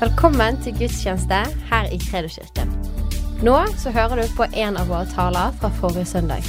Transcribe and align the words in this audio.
Velkommen 0.00 0.56
til 0.64 0.72
gudstjeneste 0.78 1.38
her 1.68 1.90
i 1.92 1.98
Kredoskirken. 2.00 2.70
Nå 3.44 3.56
så 3.76 3.90
hører 3.92 4.22
du 4.22 4.30
på 4.32 4.46
en 4.56 4.78
av 4.80 4.86
våre 4.88 5.04
taler 5.10 5.50
fra 5.60 5.68
forrige 5.76 6.06
søndag. 6.08 6.46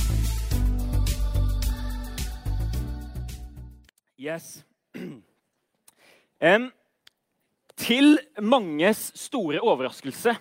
Yes. 4.16 4.64
Um, 6.42 6.72
til 7.78 8.16
manges 8.42 9.12
store 9.20 9.60
overraskelse 9.62 10.32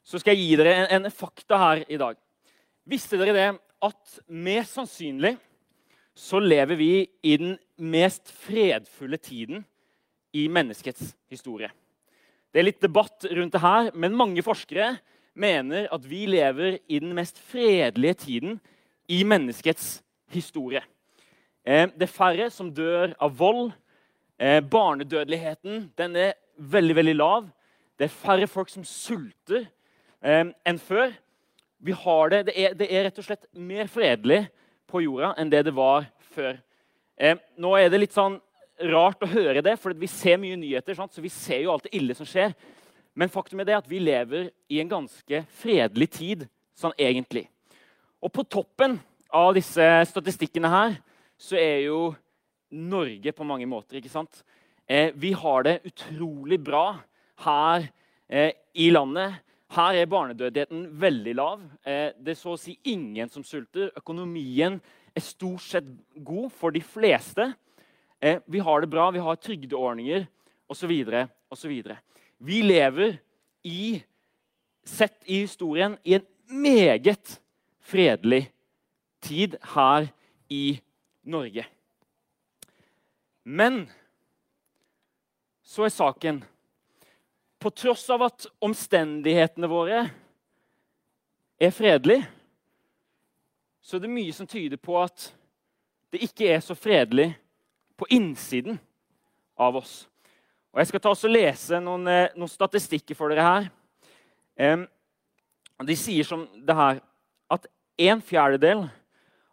så 0.00 0.20
skal 0.22 0.32
jeg 0.32 0.40
gi 0.40 0.54
dere 0.56 0.86
en, 0.86 1.02
en 1.04 1.12
fakta 1.12 1.58
her 1.60 1.82
i 1.84 1.98
dag. 2.00 2.16
Visste 2.88 3.18
dere 3.20 3.34
det 3.36 3.48
at 3.84 4.14
mest 4.30 4.78
sannsynlig 4.78 5.34
så 6.16 6.40
lever 6.40 6.80
vi 6.80 6.92
i 7.02 7.36
den 7.36 7.58
mest 7.76 8.32
fredfulle 8.46 9.20
tiden 9.20 9.66
i 10.32 10.46
menneskets 10.48 11.12
historie? 11.28 11.68
Det 12.52 12.60
er 12.60 12.68
litt 12.70 12.80
debatt 12.80 13.26
rundt 13.28 13.52
det 13.52 13.60
her, 13.60 13.90
men 13.94 14.16
mange 14.16 14.42
forskere 14.44 14.94
mener 15.38 15.88
at 15.94 16.04
vi 16.08 16.24
lever 16.26 16.78
i 16.88 17.00
den 17.02 17.12
mest 17.16 17.38
fredelige 17.50 18.14
tiden 18.24 18.56
i 19.08 19.20
menneskets 19.24 19.98
historie. 20.32 20.82
Eh, 21.64 21.86
det 21.92 22.08
er 22.08 22.12
færre 22.12 22.48
som 22.52 22.72
dør 22.74 23.12
av 23.20 23.36
vold. 23.38 23.72
Eh, 24.38 24.60
barnedødeligheten 24.64 25.90
den 25.98 26.16
er 26.16 26.36
veldig 26.56 26.96
veldig 26.96 27.16
lav. 27.16 27.48
Det 27.98 28.08
er 28.08 28.14
færre 28.14 28.48
folk 28.48 28.70
som 28.72 28.84
sulter 28.86 29.66
eh, 30.22 30.46
enn 30.48 30.80
før. 30.80 31.12
Vi 31.78 31.92
har 31.92 32.32
det, 32.32 32.46
det, 32.48 32.56
er, 32.56 32.74
det 32.74 32.88
er 32.90 33.06
rett 33.06 33.20
og 33.20 33.28
slett 33.28 33.46
mer 33.52 33.90
fredelig 33.92 34.46
på 34.88 35.04
jorda 35.04 35.34
enn 35.38 35.52
det 35.52 35.66
det 35.68 35.76
var 35.76 36.08
før. 36.32 36.56
Nå 37.58 37.72
er 37.74 37.88
det 37.90 37.98
litt 37.98 38.14
sånn 38.14 38.36
rart 38.92 39.22
å 39.24 39.30
høre 39.30 39.62
det, 39.64 39.76
for 39.80 39.96
vi 39.96 40.08
ser 40.10 40.38
mye 40.40 40.58
nyheter. 40.58 40.96
Sant? 40.98 41.14
så 41.14 41.24
vi 41.24 41.32
ser 41.32 41.64
jo 41.64 41.72
alt 41.72 41.88
det 41.88 41.96
ille 41.98 42.14
som 42.16 42.28
skjer. 42.28 42.54
Men 43.18 43.32
faktum 43.32 43.60
er 43.60 43.68
det 43.68 43.78
at 43.80 43.90
vi 43.90 43.98
lever 43.98 44.50
i 44.70 44.80
en 44.82 44.90
ganske 44.90 45.42
fredelig 45.58 46.10
tid 46.14 46.46
sånn 46.78 46.94
egentlig. 46.98 47.48
Og 48.22 48.30
på 48.34 48.44
toppen 48.46 48.98
av 49.34 49.52
disse 49.56 49.84
statistikkene 50.10 50.70
her 50.70 50.96
så 51.38 51.58
er 51.58 51.88
jo 51.88 52.00
Norge 52.68 53.32
på 53.32 53.46
mange 53.48 53.66
måter. 53.66 53.98
ikke 53.98 54.12
sant? 54.12 54.42
Eh, 54.86 55.10
vi 55.14 55.32
har 55.32 55.64
det 55.64 55.80
utrolig 55.88 56.60
bra 56.60 56.98
her 57.44 57.88
eh, 58.28 58.52
i 58.74 58.90
landet. 58.90 59.40
Her 59.72 59.94
er 60.00 60.08
barnedødeligheten 60.08 60.86
veldig 61.00 61.34
lav. 61.36 61.64
Eh, 61.84 62.12
det 62.16 62.34
er 62.34 62.40
så 62.40 62.54
å 62.54 62.60
si 62.60 62.78
ingen 62.88 63.28
som 63.28 63.44
sulter. 63.44 63.90
Økonomien 63.96 64.78
er 65.14 65.24
stort 65.24 65.64
sett 65.64 65.88
god 66.24 66.52
for 66.56 66.72
de 66.72 66.80
fleste. 66.84 67.50
Eh, 68.20 68.40
vi 68.46 68.58
har 68.58 68.80
det 68.80 68.86
bra, 68.86 69.10
vi 69.10 69.18
har 69.18 69.36
trygdeordninger 69.36 70.26
osv. 70.66 70.92
osv. 71.48 71.82
Vi 72.38 72.62
lever 72.62 73.18
i, 73.62 74.02
sett 74.84 75.22
i 75.24 75.40
historien, 75.40 75.98
i 76.02 76.14
en 76.14 76.26
meget 76.46 77.40
fredelig 77.80 78.52
tid 79.20 79.56
her 79.74 80.08
i 80.48 80.80
Norge. 81.22 81.66
Men 83.44 83.86
så 85.62 85.84
er 85.84 85.92
saken 85.92 86.44
På 87.58 87.70
tross 87.70 88.04
av 88.10 88.22
at 88.22 88.44
omstendighetene 88.62 89.66
våre 89.66 90.04
er 91.58 91.72
fredelige, 91.74 92.22
så 93.82 93.96
er 93.96 94.04
det 94.04 94.10
mye 94.12 94.34
som 94.36 94.46
tyder 94.46 94.78
på 94.78 94.94
at 95.02 95.24
det 96.14 96.22
ikke 96.22 96.52
er 96.54 96.62
så 96.62 96.76
fredelig 96.78 97.32
på 97.98 98.06
innsiden 98.14 98.78
av 99.58 99.76
oss. 99.80 100.06
Og 100.72 100.80
Jeg 100.80 100.92
skal 100.92 101.02
ta 101.02 101.10
og 101.10 101.32
lese 101.32 101.80
noen, 101.82 102.06
eh, 102.08 102.28
noen, 102.36 102.48
statistikker 102.48 103.16
for 103.16 103.28
dere 103.28 103.42
her. 103.42 103.70
De 105.78 105.94
sier 105.96 106.24
som 106.24 106.46
det 106.66 106.74
her 106.74 107.00
at 107.50 107.66
en 107.98 108.20
fjerdedel 108.20 108.90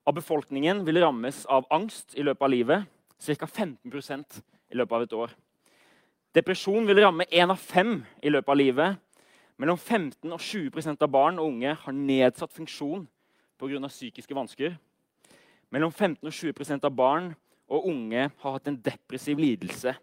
av 0.05 0.13
befolkningen 0.13 0.83
vil 0.85 1.01
rammes 1.01 1.45
av 1.45 1.65
angst 1.73 2.15
i 2.17 2.23
løpet 2.25 2.41
av 2.41 2.49
livet. 2.49 2.85
Ca. 3.25 3.45
15% 3.45 4.41
i 4.71 4.77
løpet 4.77 4.91
av 4.91 5.01
et 5.01 5.13
år. 5.13 5.33
Depresjon 6.35 6.85
vil 6.85 6.99
ramme 6.99 7.25
én 7.31 7.49
av 7.49 7.57
fem 7.57 8.03
i 8.21 8.29
løpet 8.29 8.49
av 8.49 8.57
livet. 8.59 8.97
Mellom 9.57 9.77
15 9.77 10.33
og 10.33 10.39
20% 10.39 11.01
av 11.01 11.11
barn 11.11 11.39
og 11.39 11.47
unge 11.47 11.73
har 11.79 11.93
nedsatt 11.95 12.51
funksjon 12.51 13.07
pga. 13.57 13.87
psykiske 13.87 14.35
vansker. 14.35 14.77
Mellom 15.71 15.91
15 15.91 16.27
og 16.27 16.33
20% 16.33 16.83
av 16.83 16.91
barn 16.91 17.35
og 17.71 17.87
unge 17.89 18.27
har 18.29 18.55
hatt 18.57 18.69
en 18.69 18.81
depressiv 18.81 19.39
lidelse 19.41 19.95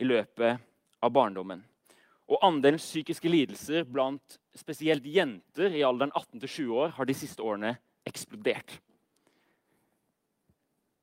i 0.00 0.06
løpet 0.06 0.58
av 1.04 1.12
barndommen. 1.14 1.62
Og 2.24 2.40
Andelen 2.46 2.80
psykiske 2.80 3.28
lidelser 3.28 3.84
blant 3.84 4.38
spesielt 4.56 5.04
jenter 5.06 5.74
i 5.76 5.84
alderen 5.84 6.12
18-20 6.14 6.72
år 6.72 6.94
har 6.96 7.08
de 7.08 7.16
siste 7.16 7.44
årene 7.44 7.74
eksplodert. 8.08 8.78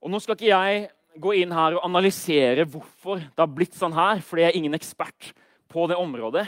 Og 0.02 0.09
Nå 0.09 0.20
skal 0.22 0.38
ikke 0.38 0.50
jeg 0.50 0.88
gå 1.22 1.36
inn 1.42 1.54
her 1.54 1.76
og 1.78 1.86
analysere 1.86 2.66
hvorfor 2.66 3.22
det 3.22 3.38
har 3.38 3.52
blitt 3.52 3.78
sånn 3.78 3.94
her, 3.94 4.22
for 4.26 4.42
jeg 4.42 4.50
er 4.50 4.58
ingen 4.58 4.78
ekspert 4.78 5.32
på 5.72 5.86
det 5.92 6.00
området. 6.00 6.48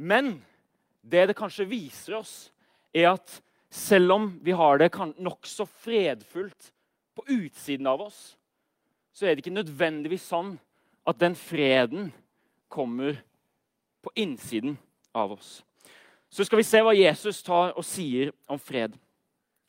Men 0.00 0.38
det 1.00 1.28
det 1.30 1.38
kanskje 1.38 1.68
viser 1.70 2.18
oss, 2.18 2.50
er 2.90 3.12
at 3.12 3.38
selv 3.70 4.16
om 4.16 4.30
vi 4.42 4.54
har 4.56 4.80
det 4.80 4.90
nokså 5.22 5.68
fredfullt 5.84 6.72
på 7.20 7.32
utsiden 7.32 7.86
av 7.86 8.00
oss, 8.00 8.36
så 9.12 9.26
er 9.26 9.34
det 9.34 9.44
ikke 9.44 9.58
nødvendigvis 9.58 10.24
sånn 10.30 10.54
at 11.08 11.18
den 11.20 11.34
freden 11.36 12.10
kommer 12.72 13.18
på 14.00 14.12
innsiden 14.16 14.78
av 15.12 15.34
oss. 15.34 15.60
Så 16.30 16.46
skal 16.46 16.60
vi 16.60 16.66
se 16.66 16.80
hva 16.80 16.94
Jesus 16.94 17.42
tar 17.44 17.74
og 17.74 17.84
sier 17.84 18.30
om 18.48 18.60
fred. 18.60 18.94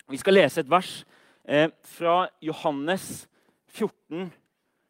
Vi 0.07 0.19
skal 0.21 0.37
lese 0.37 0.61
et 0.61 0.69
vers 0.69 1.01
eh, 1.43 1.67
fra 1.97 2.29
Johannes 2.43 3.25
14, 3.73 4.29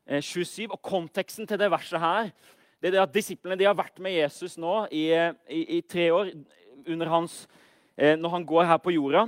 eh, 0.06 0.22
27. 0.22 0.68
Og 0.68 0.82
konteksten 0.84 1.48
til 1.48 1.62
det 1.62 1.72
verset 1.72 2.02
her 2.04 2.34
det 2.82 2.90
er 2.90 2.96
det 2.98 3.04
at 3.04 3.14
Disiplene 3.14 3.56
de 3.60 3.68
har 3.70 3.78
vært 3.78 4.00
med 4.02 4.16
Jesus 4.16 4.58
nå 4.58 4.88
i, 4.90 5.06
i, 5.14 5.60
i 5.78 5.82
tre 5.86 6.08
år 6.12 6.32
under 6.90 7.12
hans, 7.14 7.44
eh, 7.94 8.18
når 8.18 8.36
han 8.36 8.46
går 8.50 8.66
her 8.74 8.80
på 8.82 8.94
jorda. 8.96 9.28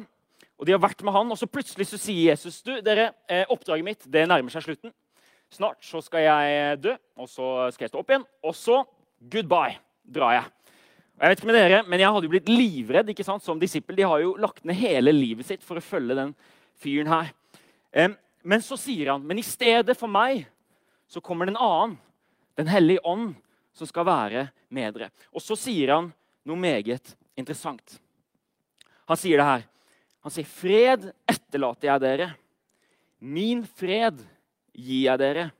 Og 0.63 0.68
de 0.69 0.72
har 0.72 0.79
vært 0.79 1.01
med 1.03 1.12
han, 1.12 1.28
og 1.28 1.35
så 1.35 1.44
plutselig 1.51 1.90
så 1.90 1.97
sier 2.00 2.29
Jesus 2.29 2.62
du, 2.63 2.78
dere, 2.79 3.09
eh, 3.28 3.44
oppdraget 3.51 3.84
mitt 3.84 4.06
det 4.07 4.22
nærmer 4.31 4.53
seg 4.53 4.63
slutten. 4.63 4.94
Snart 5.51 5.84
så 5.84 6.00
skal 6.00 6.24
jeg 6.24 6.78
dø, 6.79 6.94
og 7.19 7.28
så 7.28 7.47
skal 7.75 7.84
jeg 7.84 7.91
stå 7.91 8.00
opp 8.00 8.13
igjen. 8.13 8.24
Og 8.47 8.56
så 8.56 8.78
goodbye 9.19 9.75
drar 10.07 10.38
jeg. 10.38 10.46
Jeg 11.19 11.34
vet 11.34 11.41
ikke 11.41 11.50
med 11.50 11.57
dere, 11.59 11.81
men 11.84 12.00
jeg 12.00 12.16
hadde 12.16 12.29
jo 12.29 12.31
blitt 12.31 12.47
livredd 12.47 13.12
ikke 13.12 13.25
sant, 13.28 13.44
som 13.44 13.59
disippel. 13.59 13.97
De 14.00 14.07
har 14.07 14.24
jo 14.24 14.38
lagt 14.40 14.63
ned 14.63 14.79
hele 14.79 15.12
livet 15.12 15.50
sitt 15.51 15.68
for 15.68 15.81
å 15.81 15.84
følge 15.84 16.16
den 16.22 16.31
fyren 16.80 17.12
her. 17.12 17.35
Men 18.47 18.63
så 18.63 18.80
sier 18.80 19.12
han, 19.12 19.28
men 19.28 19.44
i 19.44 19.45
stedet 19.45 19.97
for 20.00 20.07
meg 20.07 20.45
så 21.12 21.19
kommer 21.19 21.51
det 21.51 21.57
en 21.57 21.62
annen, 21.68 22.00
Den 22.56 22.69
hellige 22.69 23.01
ånd, 23.03 23.31
som 23.74 23.90
skal 23.90 24.06
være 24.06 24.47
med 24.69 24.94
dere. 24.94 25.12
Og 25.34 25.41
så 25.41 25.57
sier 25.57 25.90
han 25.90 26.12
noe 26.45 26.56
meget 26.56 27.16
interessant. 27.35 27.95
Han 29.09 29.18
sier 29.18 29.41
det 29.41 29.47
her. 29.47 29.63
Han 30.23 30.31
sier, 30.31 30.47
'Fred 30.47 31.09
etterlater 31.28 31.89
jeg 31.89 32.03
dere. 32.03 32.29
Min 33.19 33.66
fred 33.67 34.23
gir 34.72 35.09
jeg 35.09 35.19
dere.' 35.19 35.51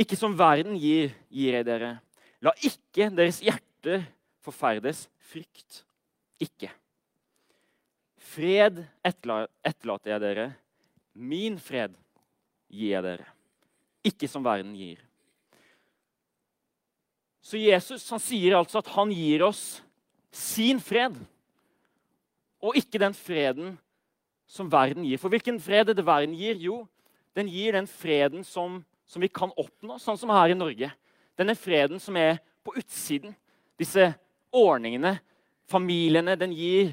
Ikke 0.00 0.16
som 0.16 0.36
verden 0.38 0.78
gir, 0.80 1.10
gir 1.28 1.58
jeg 1.58 1.66
dere. 1.66 1.98
La 2.40 2.54
ikke 2.64 3.10
deres 3.12 3.42
hjerter 3.44 4.06
forferdes. 4.40 5.08
Frykt 5.30 5.82
ikke. 6.40 6.70
Fred 8.16 8.80
etterlater 9.04 10.14
jeg 10.14 10.22
dere. 10.22 10.46
Min 11.12 11.58
fred 11.60 11.92
gir 12.70 12.94
jeg 12.94 13.04
dere. 13.04 13.28
Ikke 14.06 14.30
som 14.30 14.46
verden 14.46 14.72
gir. 14.78 15.02
Så 17.44 17.60
Jesus 17.60 18.06
han 18.08 18.22
sier 18.22 18.56
altså 18.56 18.80
at 18.80 18.90
han 18.94 19.12
gir 19.12 19.44
oss 19.44 19.82
sin 20.30 20.80
fred 20.80 21.16
og 22.60 22.76
ikke 22.78 23.00
den 23.00 23.16
freden 23.16 23.72
som 24.50 24.70
verden 24.70 25.04
gir. 25.06 25.20
For 25.20 25.30
hvilken 25.30 25.60
fred 25.62 25.92
er 25.92 25.96
det 25.96 26.06
verden 26.06 26.34
gir? 26.34 26.58
Jo, 26.58 26.82
den 27.38 27.48
gir 27.48 27.76
den 27.76 27.86
freden 27.86 28.42
som, 28.44 28.80
som, 29.06 29.22
vi 29.22 29.30
kan 29.30 29.52
oppnå, 29.54 29.98
sånn 30.02 30.18
som 30.18 30.32
her 30.34 30.50
i 30.50 30.58
Norge. 30.58 30.90
Denne 31.38 31.54
freden 31.54 32.02
som 32.02 32.18
er 32.18 32.40
på 32.66 32.74
utsiden. 32.80 33.36
Disse 33.78 34.10
ordningene, 34.50 35.20
familiene. 35.70 36.34
Den 36.36 36.52
gir 36.52 36.92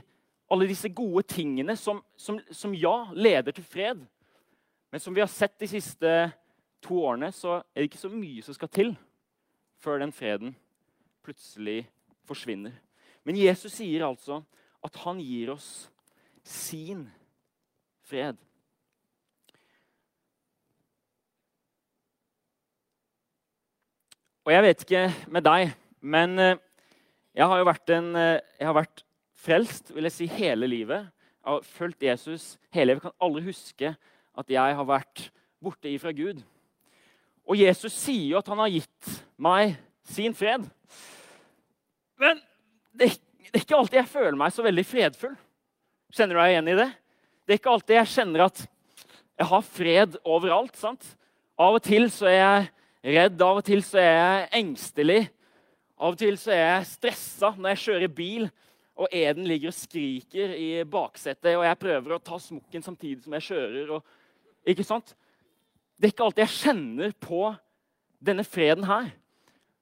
alle 0.53 0.69
disse 0.69 0.91
gode 0.93 1.25
tingene 1.27 1.75
som, 1.75 2.03
som, 2.15 2.37
som 2.53 2.75
ja, 2.77 3.09
leder 3.17 3.57
til 3.57 3.65
fred. 3.65 4.05
Men 4.93 5.03
som 5.03 5.15
vi 5.15 5.23
har 5.25 5.31
sett 5.31 5.57
de 5.59 5.67
siste 5.67 6.13
to 6.85 7.01
årene, 7.01 7.33
så 7.33 7.57
er 7.73 7.81
det 7.81 7.89
ikke 7.89 8.05
så 8.05 8.13
mye 8.13 8.45
som 8.45 8.55
skal 8.55 8.71
til 8.71 8.93
før 9.81 9.99
den 10.05 10.13
freden 10.13 10.53
plutselig 11.25 11.81
forsvinner. 12.29 12.77
Men 13.25 13.41
Jesus 13.41 13.73
sier 13.81 14.05
altså 14.07 14.43
at 14.85 15.01
han 15.03 15.19
gir 15.19 15.51
oss 15.57 15.89
sin 16.47 17.07
fred. 18.07 18.37
Og 24.47 24.53
jeg 24.53 24.63
vet 24.63 24.83
ikke 24.85 25.03
med 25.27 25.43
deg, 25.43 25.73
Men 25.99 26.39
eh, 26.39 26.59
jeg 27.35 27.47
har 27.49 27.59
jo 27.59 27.65
vært, 27.67 27.89
en, 27.91 28.15
eh, 28.15 28.39
jeg 28.59 28.67
har 28.69 28.75
vært 28.77 29.01
frelst 29.35 29.91
vil 29.91 30.07
jeg 30.07 30.15
si, 30.15 30.27
hele 30.31 30.69
livet. 30.69 31.09
Jeg 31.43 31.51
har 31.51 31.65
fulgt 31.67 32.03
Jesus 32.03 32.45
hele 32.71 32.93
livet. 32.93 33.03
Jeg 33.03 33.11
kan 33.11 33.27
aldri 33.27 33.43
huske 33.43 33.91
at 34.37 34.53
jeg 34.53 34.77
har 34.79 34.87
vært 34.87 35.25
borte 35.59 35.91
ifra 35.91 36.13
Gud. 36.15 36.39
Og 37.47 37.59
Jesus 37.59 37.95
sier 37.95 38.31
jo 38.31 38.39
at 38.39 38.47
han 38.47 38.61
har 38.61 38.71
gitt 38.71 39.11
meg 39.39 39.75
sin 40.07 40.35
fred. 40.35 40.63
Men 42.19 42.39
det, 42.95 43.17
det 43.51 43.53
er 43.53 43.65
ikke 43.65 43.77
alltid 43.77 44.01
jeg 44.01 44.11
føler 44.11 44.39
meg 44.39 44.55
så 44.55 44.65
veldig 44.65 44.85
fredfull. 44.87 45.35
Kjenner 46.15 46.37
du 46.37 46.41
deg 46.41 46.53
igjen 46.55 46.71
i 46.71 46.79
det? 46.79 46.89
Det 47.47 47.55
er 47.55 47.61
ikke 47.61 47.71
alltid 47.71 47.95
jeg 47.95 48.11
kjenner 48.11 48.41
at 48.49 48.61
jeg 49.37 49.47
har 49.47 49.61
fred 49.63 50.17
overalt. 50.27 50.75
sant? 50.75 51.05
Av 51.55 51.77
og 51.77 51.83
til 51.85 52.09
så 52.11 52.27
er 52.27 52.37
jeg 52.37 52.65
redd, 53.15 53.41
av 53.41 53.61
og 53.61 53.65
til 53.65 53.83
så 53.87 54.01
er 54.01 54.15
jeg 54.17 54.49
engstelig. 54.59 55.21
Av 55.95 56.11
og 56.11 56.19
til 56.19 56.35
så 56.37 56.51
er 56.51 56.65
jeg 56.65 56.89
stressa 56.89 57.53
når 57.55 57.71
jeg 57.71 57.83
kjører 57.85 58.11
bil 58.17 58.49
og 58.97 59.13
Eden 59.13 59.45
ligger 59.47 59.71
og 59.71 59.77
skriker 59.77 60.55
i 60.57 60.67
baksetet, 60.89 61.53
og 61.53 61.63
jeg 61.63 61.79
prøver 61.79 62.15
å 62.15 62.19
ta 62.19 62.39
smokken 62.41 62.83
samtidig 62.83 63.21
som 63.23 63.35
jeg 63.37 63.45
kjører. 63.45 63.93
Og, 63.95 64.01
ikke 64.67 64.85
sant? 64.85 65.13
Det 65.95 66.09
er 66.09 66.13
ikke 66.15 66.25
alltid 66.27 66.43
jeg 66.43 66.55
kjenner 66.57 67.13
på 67.21 67.43
denne 68.27 68.43
freden 68.43 68.87
her. 68.89 69.11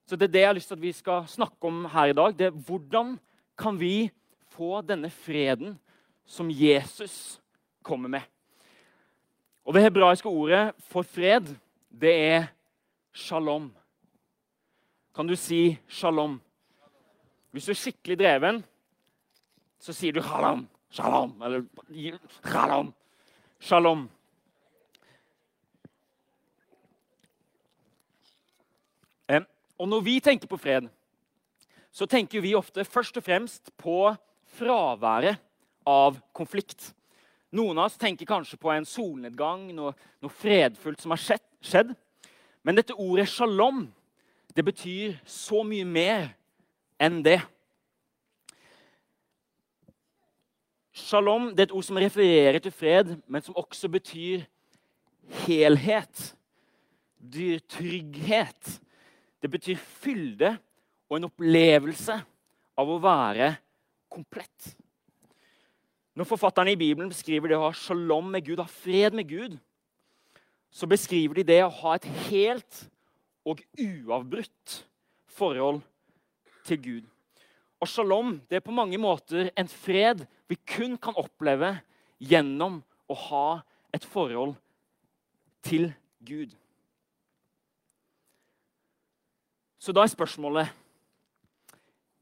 Så 0.06 0.19
det 0.19 0.27
er 0.27 0.35
det 0.35 0.44
jeg 0.44 0.51
har 0.51 0.57
lyst 0.59 0.69
til 0.69 0.77
at 0.77 0.83
vi 0.83 0.94
skal 0.94 1.25
snakke 1.31 1.71
om 1.71 1.88
her 1.95 2.12
i 2.12 2.17
dag. 2.19 2.35
Det 2.38 2.50
er 2.51 2.59
hvordan 2.67 3.15
kan 3.57 3.79
vi 3.79 4.12
få 4.53 4.83
denne 4.85 5.09
freden 5.09 5.79
som 6.27 6.51
Jesus 6.51 7.39
kommer 7.86 8.12
med? 8.18 8.26
Og 9.66 9.74
Det 9.74 9.86
hebraiske 9.86 10.30
ordet 10.30 10.74
for 10.90 11.06
fred, 11.06 11.48
det 11.90 12.14
er 12.14 12.48
shalom. 13.14 13.72
Kan 15.16 15.28
du 15.28 15.36
si 15.40 15.78
shalom? 15.88 16.40
Hvis 17.54 17.66
du 17.66 17.72
er 17.72 17.80
skikkelig 17.80 18.20
dreven, 18.20 18.60
så 19.80 19.94
sier 19.96 20.14
du 20.14 20.22
shalom, 20.22 20.68
shalom, 20.92 21.38
eller 21.42 21.66
halam, 22.44 22.94
Shalom. 23.60 24.10
Og 29.80 29.90
når 29.92 30.04
vi 30.06 30.20
tenker 30.24 30.48
på 30.48 30.60
fred, 30.60 30.88
så 31.92 32.08
tenker 32.08 32.44
vi 32.44 32.56
ofte 32.56 32.86
først 32.88 33.18
og 33.20 33.26
fremst 33.26 33.72
på 33.80 34.14
fraværet 34.56 35.40
av 35.88 36.20
konflikt. 36.36 36.94
Noen 37.56 37.78
av 37.80 37.88
oss 37.88 38.00
tenker 38.00 38.28
kanskje 38.28 38.57
på 38.60 38.72
en 38.74 38.88
solnedgang, 38.88 39.69
noe, 39.75 39.94
noe 40.19 40.34
fredfullt 40.42 41.04
som 41.04 41.13
har 41.13 41.22
skjedd, 41.22 41.46
skjedd. 41.63 41.94
Men 42.66 42.75
dette 42.75 42.98
ordet 43.00 43.30
shalom 43.31 43.86
det 44.56 44.63
betyr 44.63 45.18
så 45.28 45.62
mye 45.68 45.86
mer 45.88 46.30
enn 47.02 47.22
det. 47.24 47.38
Shalom 50.96 51.50
det 51.52 51.66
er 51.66 51.69
et 51.69 51.75
ord 51.75 51.88
som 51.88 52.00
refererer 52.00 52.60
til 52.63 52.75
fred, 52.75 53.18
men 53.28 53.44
som 53.44 53.58
også 53.60 53.92
betyr 53.92 54.46
helhet. 55.46 56.30
Dyr 57.19 57.60
trygghet. 57.72 58.80
Det 59.44 59.51
betyr 59.51 59.80
fylde 60.01 60.56
og 61.10 61.19
en 61.19 61.28
opplevelse 61.30 62.16
av 62.80 62.90
å 62.90 63.00
være 63.04 63.54
komplett. 64.12 64.75
Når 66.15 66.27
forfatterne 66.29 66.71
i 66.71 66.79
Bibelen 66.79 67.12
beskriver 67.12 67.51
det 67.51 67.57
å 67.59 67.65
ha 67.67 67.73
shalom 67.75 68.29
med 68.31 68.45
Gud, 68.47 68.62
ha 68.63 68.69
fred 68.71 69.15
med 69.17 69.27
Gud, 69.27 69.57
så 70.71 70.88
beskriver 70.88 71.39
de 71.39 71.47
det 71.47 71.62
å 71.63 71.73
ha 71.81 71.95
et 71.95 72.07
helt 72.29 72.85
og 73.47 73.62
uavbrutt 73.79 74.77
forhold 75.35 75.81
til 76.67 76.79
Gud. 76.81 77.03
Og 77.83 77.91
shalom 77.91 78.38
det 78.50 78.59
er 78.59 78.65
på 78.65 78.75
mange 78.75 78.97
måter 79.00 79.51
en 79.59 79.69
fred 79.69 80.23
vi 80.47 80.57
kun 80.63 80.95
kan 81.01 81.17
oppleve 81.19 81.75
gjennom 82.23 82.79
å 83.12 83.17
ha 83.27 83.47
et 83.94 84.06
forhold 84.07 84.56
til 85.65 85.89
Gud. 86.25 86.56
Så 89.79 89.94
da 89.94 90.06
er 90.06 90.15
spørsmålet 90.15 90.81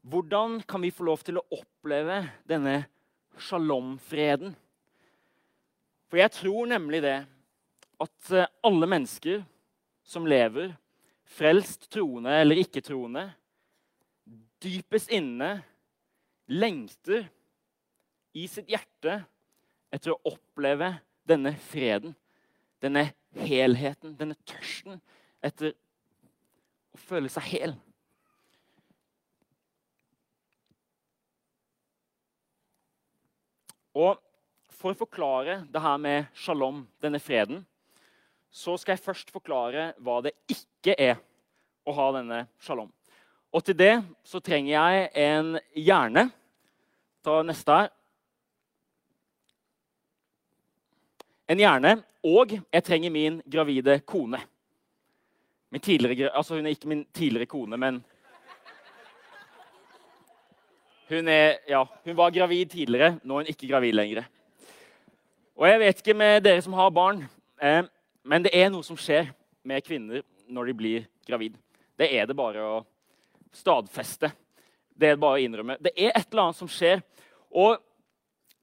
Hvordan 0.04 0.58
kan 0.68 0.82
vi 0.84 0.90
få 0.92 1.06
lov 1.06 1.22
til 1.24 1.38
å 1.40 1.46
oppleve 1.56 2.18
denne 2.44 2.82
shalom-freden? 3.40 4.54
For 6.10 6.20
jeg 6.20 6.32
tror 6.36 6.68
nemlig 6.70 7.02
det 7.04 7.18
at 8.04 8.32
eh, 8.32 8.50
alle 8.66 8.88
mennesker 8.90 9.44
som 10.04 10.28
lever, 10.28 10.74
frelst 11.34 11.88
troende 11.92 12.34
eller 12.42 12.60
ikke-troende, 12.62 13.24
dypest 14.62 15.10
inne 15.12 15.56
lengter 16.52 17.26
i 18.36 18.44
sitt 18.50 18.68
hjerte 18.70 19.18
etter 19.94 20.14
å 20.14 20.34
oppleve 20.34 20.90
denne 21.28 21.54
freden, 21.70 22.14
denne 22.82 23.08
helheten, 23.38 24.14
denne 24.18 24.36
tørsten 24.46 25.00
etter 25.44 25.72
å 26.94 27.00
føle 27.00 27.30
seg 27.32 27.48
hel. 27.54 27.76
Og 33.94 34.20
For 34.74 34.92
å 34.92 34.98
forklare 34.98 35.62
det 35.70 35.80
her 35.80 36.00
med 36.02 36.26
shalom, 36.36 36.82
denne 37.00 37.20
freden, 37.22 37.62
så 38.52 38.74
skal 38.76 38.96
jeg 38.96 39.04
først 39.04 39.30
forklare 39.32 39.92
hva 40.02 40.18
det 40.26 40.34
ikke 40.50 40.96
er 40.98 41.14
å 41.86 41.94
ha 41.96 42.08
denne 42.18 42.40
shalom. 42.60 42.90
Og 43.54 43.62
til 43.64 43.78
det 43.78 43.94
så 44.26 44.42
trenger 44.44 44.74
jeg 44.74 45.08
en 45.24 45.54
hjerne. 45.78 46.26
Ta 47.24 47.38
neste 47.46 47.78
her. 47.78 47.92
En 51.48 51.62
hjerne, 51.62 51.94
og 52.26 52.56
jeg 52.58 52.84
trenger 52.84 53.14
min 53.14 53.40
gravide 53.46 54.00
kone. 54.04 54.42
Min 55.70 55.82
altså 56.28 56.58
hun 56.58 56.66
er 56.66 56.74
ikke 56.74 56.88
min 56.88 57.06
tidligere 57.14 57.46
kone, 57.46 57.76
men 57.76 58.04
hun, 61.08 61.28
er, 61.28 61.58
ja, 61.68 61.84
hun 62.04 62.16
var 62.16 62.32
gravid 62.32 62.70
tidligere. 62.72 63.18
Nå 63.22 63.36
er 63.36 63.44
hun 63.44 63.52
ikke 63.52 63.68
gravid 63.68 63.92
lenger. 63.96 64.24
Og 65.54 65.68
jeg 65.68 65.80
vet 65.80 66.00
ikke 66.00 66.16
med 66.18 66.40
dere 66.42 66.62
som 66.64 66.74
har 66.74 66.90
barn, 66.94 67.24
eh, 67.62 67.84
men 68.24 68.44
det 68.46 68.54
er 68.56 68.70
noe 68.72 68.82
som 68.86 68.98
skjer 68.98 69.28
med 69.62 69.84
kvinner 69.86 70.24
når 70.50 70.70
de 70.70 70.76
blir 70.78 71.04
gravid. 71.28 71.54
Det 71.98 72.08
er 72.10 72.26
det 72.26 72.36
bare 72.36 72.62
å 72.64 72.78
stadfeste. 73.54 74.32
Det 74.94 75.12
er 75.12 75.20
bare 75.20 75.38
å 75.38 75.44
innrømme. 75.44 75.76
Det 75.82 75.92
er 75.94 76.14
et 76.14 76.26
eller 76.30 76.48
annet 76.48 76.58
som 76.58 76.70
skjer. 76.70 77.02
Og, 77.54 77.78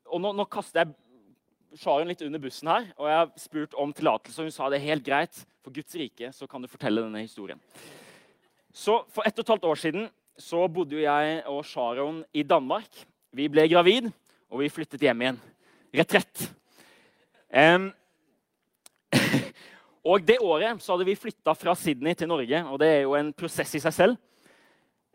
og 0.10 0.24
nå, 0.24 0.34
nå, 0.36 0.48
kaster 0.52 0.84
jeg 0.84 1.80
Sharon 1.80 2.10
litt 2.12 2.24
under 2.26 2.42
bussen 2.44 2.68
her, 2.68 2.90
og 2.98 3.08
jeg 3.08 3.20
har 3.22 3.30
spurt 3.40 3.76
om 3.80 3.94
tillatelse. 3.96 4.42
og 4.42 4.50
Hun 4.50 4.56
sa 4.56 4.68
det 4.68 4.82
er 4.82 4.90
helt 4.90 5.06
greit. 5.08 5.46
For 5.62 5.72
Guds 5.72 5.96
rike 5.96 6.32
så 6.36 6.48
kan 6.50 6.64
du 6.64 6.68
fortelle 6.68 7.04
denne 7.06 7.22
historien. 7.24 7.60
Så 8.74 9.04
For 9.14 9.28
ett 9.28 9.38
og 9.38 9.46
et 9.46 9.54
halvt 9.54 9.68
år 9.70 9.80
siden 9.80 10.10
så 10.40 10.66
bodde 10.72 10.98
jo 10.98 11.04
jeg 11.04 11.42
og 11.50 11.64
Sharon 11.68 12.22
i 12.34 12.44
Danmark. 12.48 12.90
Vi 13.36 13.48
ble 13.52 13.68
gravid, 13.72 14.10
og 14.52 14.62
vi 14.64 14.72
flyttet 14.72 15.04
hjem 15.04 15.24
igjen. 15.24 15.40
Retrett. 15.96 16.44
Um, 17.52 17.90
og 20.10 20.26
Det 20.26 20.40
året 20.40 20.82
så 20.84 20.94
hadde 20.96 21.08
vi 21.08 21.20
flytta 21.20 21.56
fra 21.58 21.76
Sydney 21.76 22.16
til 22.16 22.32
Norge, 22.32 22.64
og 22.68 22.80
det 22.82 22.90
er 22.90 23.02
jo 23.06 23.16
en 23.20 23.32
prosess 23.36 23.76
i 23.76 23.84
seg 23.84 23.96
selv. 23.96 24.20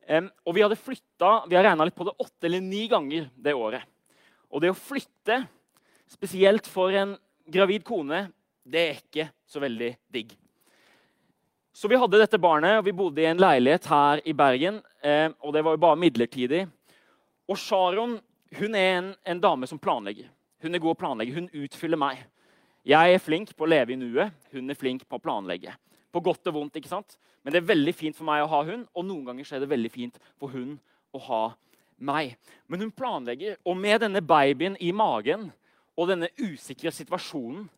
Um, 0.06 0.30
og 0.46 0.54
vi 0.54 0.62
hadde 0.62 0.78
flytta 0.78 1.30
vi 1.50 1.58
har 1.58 1.66
litt 1.80 1.96
på 1.96 2.06
det, 2.06 2.14
åtte 2.22 2.46
eller 2.46 2.62
ni 2.62 2.86
ganger 2.88 3.30
det 3.34 3.56
året. 3.56 3.82
Og 4.52 4.62
det 4.62 4.70
å 4.70 4.78
flytte 4.78 5.42
spesielt 6.06 6.68
for 6.70 6.94
en 6.94 7.16
gravid 7.50 7.84
kone, 7.86 8.28
det 8.66 8.82
er 8.82 9.00
ikke 9.00 9.30
så 9.46 9.62
veldig 9.62 9.92
digg. 10.12 10.34
Så 11.76 11.90
vi 11.92 11.98
hadde 12.00 12.22
dette 12.22 12.40
barnet, 12.40 12.78
og 12.78 12.86
vi 12.86 12.94
bodde 12.96 13.20
i 13.20 13.28
en 13.28 13.40
leilighet 13.40 13.84
her 13.90 14.22
i 14.24 14.32
Bergen. 14.36 14.78
Eh, 15.06 15.28
og 15.38 15.52
det 15.54 15.62
var 15.62 15.76
jo 15.76 15.82
bare 15.84 16.00
midlertidig. 16.00 16.64
Og 17.46 17.58
Sharon 17.58 18.18
hun 18.58 18.74
er 18.74 18.98
en, 18.98 19.12
en, 19.26 19.40
dame 19.40 19.66
som 19.66 19.78
planlegger. 19.78 20.30
Hun 20.62 20.74
er 20.74 20.82
god 20.82 20.94
å 20.94 20.98
planlegge. 20.98 21.34
Hun 21.34 21.50
utfyller 21.54 22.00
meg. 22.00 22.22
Jeg 22.86 23.14
er 23.14 23.22
flink 23.22 23.52
på 23.54 23.66
å 23.66 23.70
leve 23.70 23.94
i 23.94 23.98
nuet. 23.98 24.34
Hun 24.54 24.70
er 24.70 24.78
flink 24.78 25.04
på 25.06 25.18
å 25.18 25.22
planlegge. 25.22 25.74
På 26.14 26.22
godt 26.24 26.46
og 26.50 26.56
vondt. 26.58 26.78
ikke 26.78 26.90
sant? 26.90 27.18
Men 27.42 27.54
det 27.54 27.60
er 27.60 27.70
veldig 27.70 27.94
fint 27.94 28.16
for 28.16 28.26
meg 28.26 28.42
å 28.42 28.50
ha 28.50 28.62
hun, 28.66 28.86
og 28.94 29.06
noen 29.06 29.28
ganger 29.28 29.54
er 29.54 29.62
det 29.62 29.70
veldig 29.70 29.90
fint 29.92 30.20
for 30.40 30.50
hun 30.54 30.76
å 31.14 31.20
ha 31.28 31.42
meg. 31.98 32.36
Men 32.66 32.86
hun 32.86 32.94
planlegger, 32.94 33.58
og 33.66 33.76
med 33.78 34.00
denne 34.02 34.22
babyen 34.22 34.78
i 34.82 34.92
magen 34.94 35.50
og 35.96 36.10
denne 36.10 36.30
usikre 36.40 36.90
situasjonen, 36.94 37.68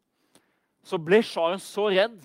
så 0.84 0.96
ble 1.00 1.20
Sharon 1.24 1.60
så 1.60 1.88
redd 1.92 2.16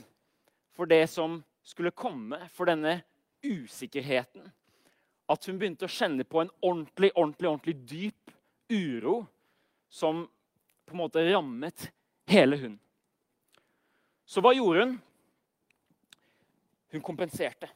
for 0.75 0.87
det 0.89 1.03
som 1.11 1.41
skulle 1.67 1.91
komme, 1.91 2.39
for 2.55 2.69
denne 2.69 3.01
usikkerheten, 3.43 4.47
at 5.31 5.47
hun 5.47 5.59
begynte 5.59 5.87
å 5.87 5.91
kjenne 5.91 6.25
på 6.27 6.41
en 6.41 6.51
ordentlig, 6.61 7.11
ordentlig, 7.15 7.49
ordentlig 7.49 7.75
dyp 7.87 8.33
uro 8.73 9.21
som 9.93 10.25
på 10.83 10.95
en 10.95 11.01
måte 11.03 11.23
rammet 11.29 11.87
hele 12.29 12.57
hun. 12.59 12.75
Så 14.25 14.43
hva 14.43 14.53
gjorde 14.55 14.85
hun? 14.85 14.97
Hun 16.93 17.03
kompenserte. 17.05 17.69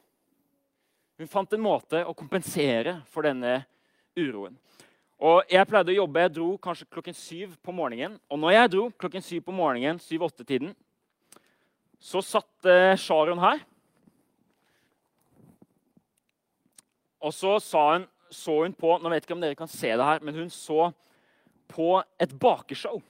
Hun 1.18 1.30
fant 1.30 1.52
en 1.52 1.62
måte 1.62 2.04
å 2.06 2.14
kompensere 2.16 3.00
for 3.10 3.26
denne 3.26 3.60
uroen. 4.18 4.54
Og 5.18 5.42
Jeg 5.50 5.66
pleide 5.66 5.90
å 5.90 5.98
jobbe, 6.04 6.22
jeg 6.22 6.34
dro 6.36 6.52
kanskje 6.62 6.86
klokken 6.94 7.16
syv 7.16 7.56
på 7.62 7.74
morgenen. 7.74 8.20
Og 8.30 8.38
når 8.38 8.54
jeg 8.54 8.70
dro 8.74 8.84
klokken 9.02 9.24
syv 9.24 9.48
på 9.48 9.54
morgenen, 9.54 9.98
syv-åtte-tiden, 9.98 10.70
så 11.98 12.22
satt 12.22 12.68
eh, 12.70 12.94
Sharon 12.94 13.42
her. 13.42 13.64
Og 17.18 17.34
så 17.34 17.58
hun, 17.58 18.06
så 18.30 18.62
hun 18.62 18.74
på 18.76 18.96
Nå 19.02 19.10
vet 19.10 19.24
ikke 19.24 19.36
om 19.36 19.42
dere 19.42 19.58
kan 19.58 19.70
se 19.70 19.90
det 19.90 20.04
her, 20.04 20.22
men 20.22 20.36
hun 20.36 20.50
så 20.52 20.90
på 21.68 21.98
et 22.20 22.32
bakeshow. 22.40 23.00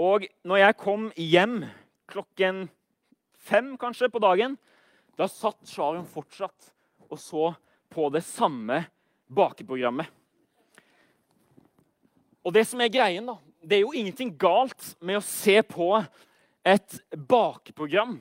Og 0.00 0.24
når 0.46 0.62
jeg 0.62 0.78
kom 0.80 1.10
hjem 1.16 1.64
klokken 2.10 2.64
fem 3.36 3.74
kanskje 3.78 4.08
på 4.10 4.22
dagen, 4.22 4.56
da 5.18 5.28
satt 5.28 5.60
Sharon 5.68 6.06
fortsatt 6.08 6.70
og 7.10 7.18
så 7.20 7.50
på 7.90 8.08
det 8.14 8.22
samme 8.24 8.84
bakeprogrammet. 9.28 10.08
Og 12.40 12.54
det 12.54 12.64
som 12.66 12.80
er 12.80 12.92
greien, 12.92 13.26
da, 13.26 13.36
det 13.60 13.76
er 13.76 13.84
jo 13.84 13.92
ingenting 13.92 14.32
galt 14.40 14.94
med 15.04 15.18
å 15.18 15.24
se 15.24 15.58
på 15.66 15.92
et 16.64 16.96
bakeprogram 17.12 18.16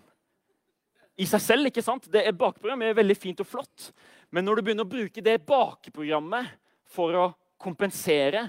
i 1.20 1.28
seg 1.28 1.44
selv. 1.44 1.68
ikke 1.70 1.84
sant? 1.84 2.08
Det 2.12 2.24
er 2.24 2.38
Bakeprogram 2.38 2.86
er 2.86 2.98
veldig 2.98 3.18
fint 3.18 3.44
og 3.44 3.50
flott, 3.50 3.90
men 4.32 4.46
når 4.46 4.60
du 4.60 4.66
begynner 4.66 4.88
å 4.88 4.94
bruke 4.94 5.24
det 5.26 5.42
bakeprogrammet 5.48 6.54
for 6.90 7.18
å 7.18 7.26
kompensere, 7.60 8.48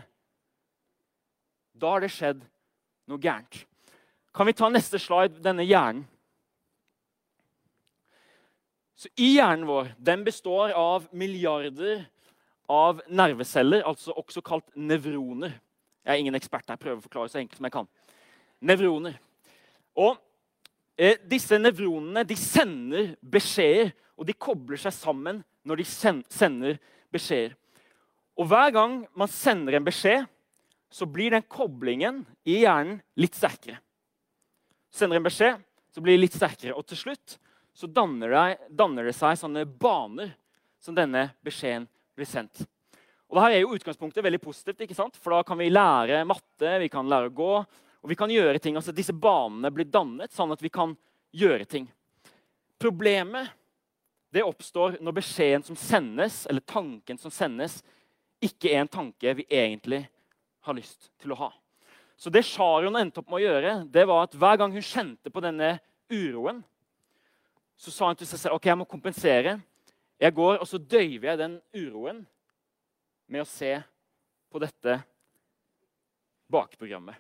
da 1.75 1.95
har 1.95 2.05
det 2.05 2.13
skjedd 2.15 2.45
noe 3.11 3.21
gærent. 3.21 3.65
Kan 4.37 4.47
vi 4.47 4.55
ta 4.55 4.69
neste 4.71 5.01
slide, 5.03 5.41
denne 5.43 5.67
hjernen? 5.67 6.05
Så 9.01 9.09
I 9.17 9.31
hjernen 9.39 9.65
vår 9.65 9.95
den 9.97 10.23
består 10.27 10.75
av 10.77 11.07
milliarder 11.17 12.05
av 12.71 13.01
nerveceller, 13.09 13.81
altså 13.89 14.13
også 14.13 14.43
kalt 14.45 14.69
nevroner. 14.77 15.57
Jeg 16.05 16.13
er 16.13 16.21
ingen 16.21 16.37
ekspert 16.37 16.69
her, 16.69 16.79
prøver 16.79 17.01
å 17.01 17.07
forklare 17.07 17.33
så 17.33 17.41
enkelt 17.41 17.59
som 17.59 17.67
jeg 17.67 17.75
kan. 17.75 17.89
Nevroner. 18.61 19.17
Og 19.97 20.21
Disse 21.25 21.57
nevronene 21.57 22.27
de 22.29 22.37
sender 22.37 23.15
beskjeder, 23.25 23.95
og 24.21 24.27
de 24.29 24.37
kobler 24.37 24.77
seg 24.81 24.93
sammen 24.93 25.39
når 25.65 25.81
de 25.81 25.87
sender 25.89 26.77
beskjeder. 27.13 27.55
Og 28.37 28.49
Hver 28.49 28.73
gang 28.75 28.99
man 29.17 29.31
sender 29.33 29.79
en 29.79 29.87
beskjed, 29.87 30.27
så 30.91 31.07
blir 31.07 31.33
den 31.33 31.47
koblingen 31.47 32.25
i 32.45 32.63
hjernen 32.65 32.99
litt 33.21 33.37
sterkere. 33.39 33.79
Sender 34.91 35.21
en 35.21 35.25
beskjed, 35.25 35.61
så 35.95 36.03
blir 36.03 36.17
det 36.17 36.25
litt 36.25 36.37
sterkere. 36.37 36.75
Og 36.75 36.85
til 36.89 36.99
slutt 36.99 37.37
så 37.77 37.89
danner 37.89 38.35
det, 38.35 38.71
danner 38.77 39.07
det 39.07 39.15
seg 39.17 39.39
sånne 39.39 39.65
baner 39.65 40.35
som 40.83 40.97
denne 40.97 41.29
beskjeden 41.47 41.87
blir 42.19 42.29
sendt. 42.29 42.65
Og 43.31 43.39
Dette 43.39 43.53
er 43.55 43.63
jo 43.63 43.77
utgangspunktet 43.77 44.25
veldig 44.27 44.41
positivt, 44.43 44.83
ikke 44.83 44.97
sant? 44.99 45.17
for 45.17 45.37
da 45.37 45.45
kan 45.47 45.61
vi 45.61 45.71
lære 45.71 46.25
matte, 46.27 46.73
vi 46.83 46.91
kan 46.91 47.09
lære 47.09 47.31
å 47.31 47.37
gå. 47.37 47.53
Og 48.01 48.11
vi 48.13 48.17
kan 48.17 48.33
gjøre 48.33 48.59
ting, 48.59 48.77
altså 48.79 48.95
Disse 48.97 49.13
banene 49.13 49.71
blir 49.75 49.89
dannet 49.89 50.33
sånn 50.33 50.53
at 50.55 50.63
vi 50.63 50.73
kan 50.73 50.95
gjøre 51.37 51.67
ting. 51.69 51.89
Problemet 52.81 53.53
det 54.31 54.45
oppstår 54.47 55.01
når 55.03 55.17
beskjeden 55.19 55.65
som 55.67 55.77
sendes, 55.77 56.45
eller 56.47 56.63
tanken 56.63 57.19
som 57.19 57.33
sendes, 57.35 57.81
ikke 58.41 58.71
er 58.71 58.85
en 58.85 58.91
tanke 58.91 59.35
vi 59.37 59.47
egentlig 59.51 60.05
har 60.65 60.77
lyst 60.77 61.11
til 61.21 61.35
å 61.35 61.39
ha. 61.41 61.51
Så 62.21 62.31
det 62.31 62.45
Sharon 62.47 62.99
endte 63.01 63.23
opp 63.23 63.31
med 63.33 63.41
å 63.41 63.47
gjøre, 63.47 63.73
det 63.91 64.05
var 64.07 64.27
at 64.27 64.37
hver 64.39 64.61
gang 64.61 64.75
hun 64.75 64.85
kjente 64.85 65.33
på 65.33 65.43
denne 65.43 65.79
uroen, 66.13 66.61
så 67.81 67.93
sa 67.93 68.11
hun 68.11 68.21
til 68.21 68.29
seg 68.29 68.43
selv 68.43 68.59
ok, 68.59 68.69
jeg 68.69 68.79
må 68.79 68.87
kompensere. 68.89 69.57
Jeg 70.21 70.37
går, 70.37 70.59
og 70.61 70.69
så 70.69 70.79
døyver 70.79 71.31
jeg 71.31 71.41
den 71.41 71.57
uroen 71.73 72.21
med 73.31 73.43
å 73.43 73.49
se 73.49 73.73
på 74.53 74.61
dette 74.61 74.99
bakprogrammet. 76.53 77.17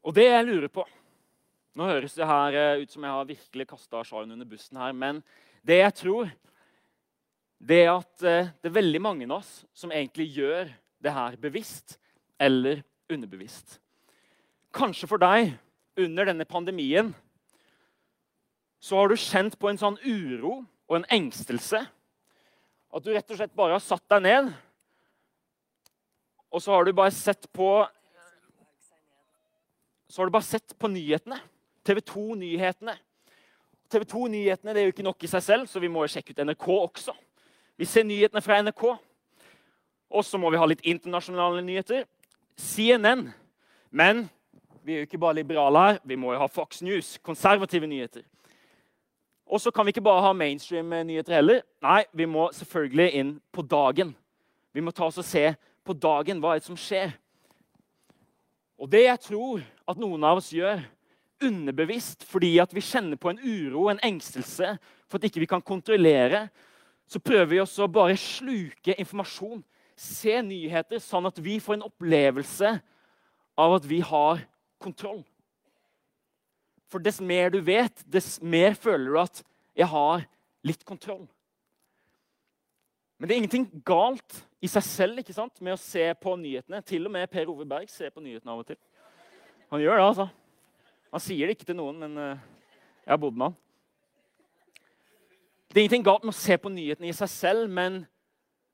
Og 0.00 0.16
det 0.16 0.26
jeg 0.30 0.46
lurer 0.48 0.72
på 0.72 0.86
Nå 1.78 1.86
høres 1.86 2.16
det 2.18 2.26
her 2.26 2.56
eh, 2.58 2.80
ut 2.82 2.90
som 2.90 3.04
jeg 3.06 3.14
har 3.14 3.28
virkelig 3.28 3.66
kasta 3.70 4.00
sjalen 4.04 4.34
under 4.34 4.48
bussen 4.48 4.78
her, 4.80 4.90
men 4.90 5.20
det 5.62 5.76
jeg 5.78 5.94
tror, 6.00 6.32
det 7.62 7.78
er 7.84 7.90
at 7.92 8.24
eh, 8.26 8.50
det 8.58 8.68
er 8.72 8.74
veldig 8.74 9.00
mange 9.04 9.28
av 9.28 9.36
oss 9.36 9.52
som 9.72 9.92
egentlig 9.94 10.26
gjør 10.34 10.72
det 11.00 11.12
her 11.14 11.36
bevisst 11.40 11.94
eller 12.42 12.82
underbevisst. 13.06 13.78
Kanskje 14.74 15.08
for 15.12 15.22
deg 15.22 15.54
under 16.00 16.26
denne 16.26 16.46
pandemien 16.48 17.14
så 18.82 18.98
har 18.98 19.14
du 19.14 19.16
kjent 19.20 19.54
på 19.60 19.70
en 19.70 19.78
sånn 19.78 20.00
uro 20.02 20.64
og 20.90 20.98
en 20.98 21.08
engstelse. 21.20 21.84
At 22.90 23.06
du 23.06 23.12
rett 23.14 23.30
og 23.30 23.38
slett 23.38 23.54
bare 23.54 23.78
har 23.78 23.84
satt 23.84 24.06
deg 24.10 24.26
ned, 24.26 24.50
og 26.50 26.62
så 26.64 26.74
har 26.74 26.84
du 26.84 26.96
bare 26.98 27.14
sett 27.14 27.46
på 27.54 27.70
Så 30.10 30.20
har 30.20 30.26
du 30.26 30.34
bare 30.34 30.42
sett 30.42 30.78
på 30.78 30.88
nyhetene. 30.90 31.36
TV 31.86 32.00
2-nyhetene. 32.02 32.96
TV 33.90 34.04
2-nyhetene 34.10 34.72
er 34.74 34.88
jo 34.88 34.94
ikke 34.94 35.06
nok 35.06 35.22
i 35.22 35.30
seg 35.30 35.44
selv, 35.44 35.68
så 35.70 35.78
vi 35.78 35.90
må 35.90 36.02
jo 36.02 36.10
sjekke 36.10 36.34
ut 36.34 36.42
NRK 36.42 36.66
også. 36.72 37.14
Vi 37.78 37.86
ser 37.86 38.08
nyhetene 38.08 38.42
fra 38.42 38.58
NRK. 38.58 38.82
Og 40.10 40.26
så 40.26 40.38
må 40.42 40.50
vi 40.50 40.58
ha 40.58 40.66
litt 40.66 40.82
internasjonale 40.82 41.62
nyheter. 41.62 42.02
CNN. 42.58 43.28
Men 43.94 44.26
vi 44.82 44.96
er 44.96 45.04
jo 45.04 45.08
ikke 45.12 45.22
bare 45.22 45.38
liberale 45.38 45.86
her. 45.86 46.02
Vi 46.02 46.18
må 46.18 46.34
jo 46.34 46.42
ha 46.42 46.50
Fox 46.50 46.82
News, 46.82 47.14
konservative 47.22 47.86
nyheter. 47.86 48.26
Og 49.46 49.62
så 49.62 49.70
kan 49.70 49.86
vi 49.86 49.94
ikke 49.94 50.06
bare 50.10 50.26
ha 50.26 50.34
mainstream-nyheter 50.34 51.38
heller. 51.38 51.62
Nei, 51.86 52.02
vi 52.10 52.26
må 52.26 52.50
selvfølgelig 52.54 53.10
inn 53.22 53.34
på 53.54 53.62
dagen. 53.62 54.16
Vi 54.74 54.82
må 54.82 54.90
ta 54.90 55.06
oss 55.06 55.22
og 55.22 55.26
se 55.26 55.52
på 55.86 55.94
dagen 55.94 56.42
hva 56.42 56.56
er 56.56 56.64
det 56.64 56.66
som 56.66 56.78
skjer. 56.78 57.14
Og 58.80 58.88
det 58.88 59.04
jeg 59.04 59.20
tror 59.26 59.60
at 59.88 60.00
noen 60.00 60.24
av 60.24 60.40
oss 60.40 60.48
gjør 60.56 60.80
underbevisst 61.44 62.24
fordi 62.28 62.54
at 62.62 62.72
vi 62.72 62.84
kjenner 62.84 63.20
på 63.20 63.32
en 63.32 63.40
uro, 63.40 63.88
en 63.88 64.00
engstelse 64.04 64.74
for 65.08 65.18
at 65.18 65.26
ikke 65.28 65.42
vi 65.42 65.50
kan 65.50 65.64
kontrollere, 65.64 66.46
så 67.10 67.20
prøver 67.20 67.48
vi 67.50 67.60
også 67.60 67.84
å 67.84 67.92
bare 67.92 68.16
sluke 68.20 68.94
informasjon, 68.96 69.60
se 69.98 70.36
nyheter, 70.46 71.00
sånn 71.02 71.28
at 71.28 71.40
vi 71.42 71.58
får 71.60 71.76
en 71.76 71.88
opplevelse 71.90 72.70
av 73.60 73.76
at 73.76 73.88
vi 73.88 73.98
har 74.04 74.40
kontroll. 74.80 75.20
For 76.90 77.02
dess 77.02 77.20
mer 77.20 77.52
du 77.52 77.60
vet, 77.62 78.00
dess 78.08 78.38
mer 78.40 78.74
føler 78.78 79.10
du 79.10 79.18
at 79.20 79.42
'jeg 79.76 79.86
har 79.86 80.24
litt 80.64 80.84
kontroll'. 80.84 81.28
Men 83.20 83.28
det 83.28 83.34
er 83.34 83.42
ingenting 83.42 83.66
galt 83.84 84.38
i 84.64 84.68
seg 84.72 84.84
selv 84.86 85.20
ikke 85.20 85.34
sant, 85.36 85.58
med 85.60 85.74
å 85.76 85.80
se 85.80 86.06
på 86.16 86.32
nyhetene. 86.40 86.80
Til 86.88 87.04
og 87.04 87.12
med 87.12 87.28
Per 87.28 87.50
Ove 87.52 87.66
Berg 87.68 87.90
ser 87.92 88.08
på 88.14 88.22
nyhetene 88.24 88.54
av 88.54 88.62
og 88.62 88.70
til. 88.70 88.78
Han 89.68 89.82
gjør 89.82 90.00
det, 90.00 90.06
altså. 90.06 90.26
Han 91.12 91.22
sier 91.22 91.44
det 91.44 91.58
ikke 91.58 91.68
til 91.68 91.76
noen, 91.76 92.00
men 92.00 92.16
uh, 92.16 92.40
jeg 93.04 93.12
har 93.12 93.20
bodd 93.20 93.36
med 93.36 93.50
han. 93.50 93.58
Det 95.68 95.76
er 95.76 95.84
ingenting 95.84 96.08
galt 96.08 96.24
med 96.24 96.32
å 96.32 96.40
se 96.40 96.56
på 96.58 96.72
nyhetene 96.72 97.12
i 97.12 97.14
seg 97.20 97.30
selv, 97.30 97.68
men, 97.70 98.00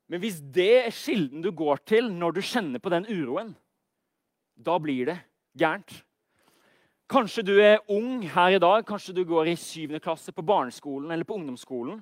men 0.07 0.23
hvis 0.23 0.39
det 0.55 0.73
er 0.85 0.95
kilden 0.95 1.43
du 1.43 1.51
går 1.51 1.83
til 1.83 2.09
når 2.15 2.39
du 2.39 2.43
kjenner 2.47 2.81
på 2.81 2.95
den 2.95 3.11
uroen, 3.11 3.51
da 4.57 4.79
blir 4.81 5.11
det 5.11 5.19
gærent. 5.59 5.91
Kanskje 7.11 7.43
du 7.51 7.57
er 7.59 7.83
ung 7.93 8.23
her 8.31 8.57
i 8.57 8.63
dag, 8.63 8.87
kanskje 8.87 9.15
du 9.19 9.25
går 9.27 9.51
i 9.51 9.59
7. 9.59 9.99
klasse 9.99 10.31
på 10.33 10.47
barneskolen 10.47 11.11
eller 11.11 11.27
på 11.27 11.35
ungdomsskolen. 11.35 11.99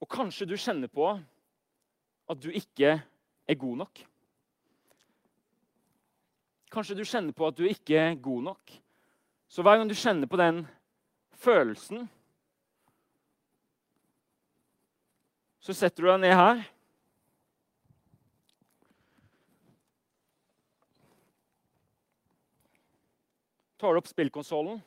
Og 0.00 0.08
kanskje 0.12 0.48
du 0.48 0.56
kjenner 0.60 0.90
på 0.92 1.08
at 2.26 2.42
du 2.42 2.50
ikke 2.50 2.98
er 3.46 3.58
god 3.58 3.80
nok. 3.84 4.02
Kanskje 6.72 6.98
du 6.98 7.04
kjenner 7.06 7.32
på 7.32 7.46
at 7.46 7.56
du 7.56 7.64
ikke 7.68 7.96
er 7.96 8.20
god 8.20 8.42
nok. 8.50 8.76
Så 9.48 9.62
hver 9.62 9.78
gang 9.78 9.88
du 9.88 9.94
kjenner 9.96 10.28
på 10.28 10.38
den 10.40 10.64
følelsen, 11.38 12.08
så 15.60 15.74
setter 15.74 16.02
du 16.02 16.10
deg 16.10 16.24
ned 16.26 16.34
her. 16.36 16.66
tar 23.76 23.92
du 23.92 24.00
opp 24.00 24.08
spillkonsollen, 24.08 24.78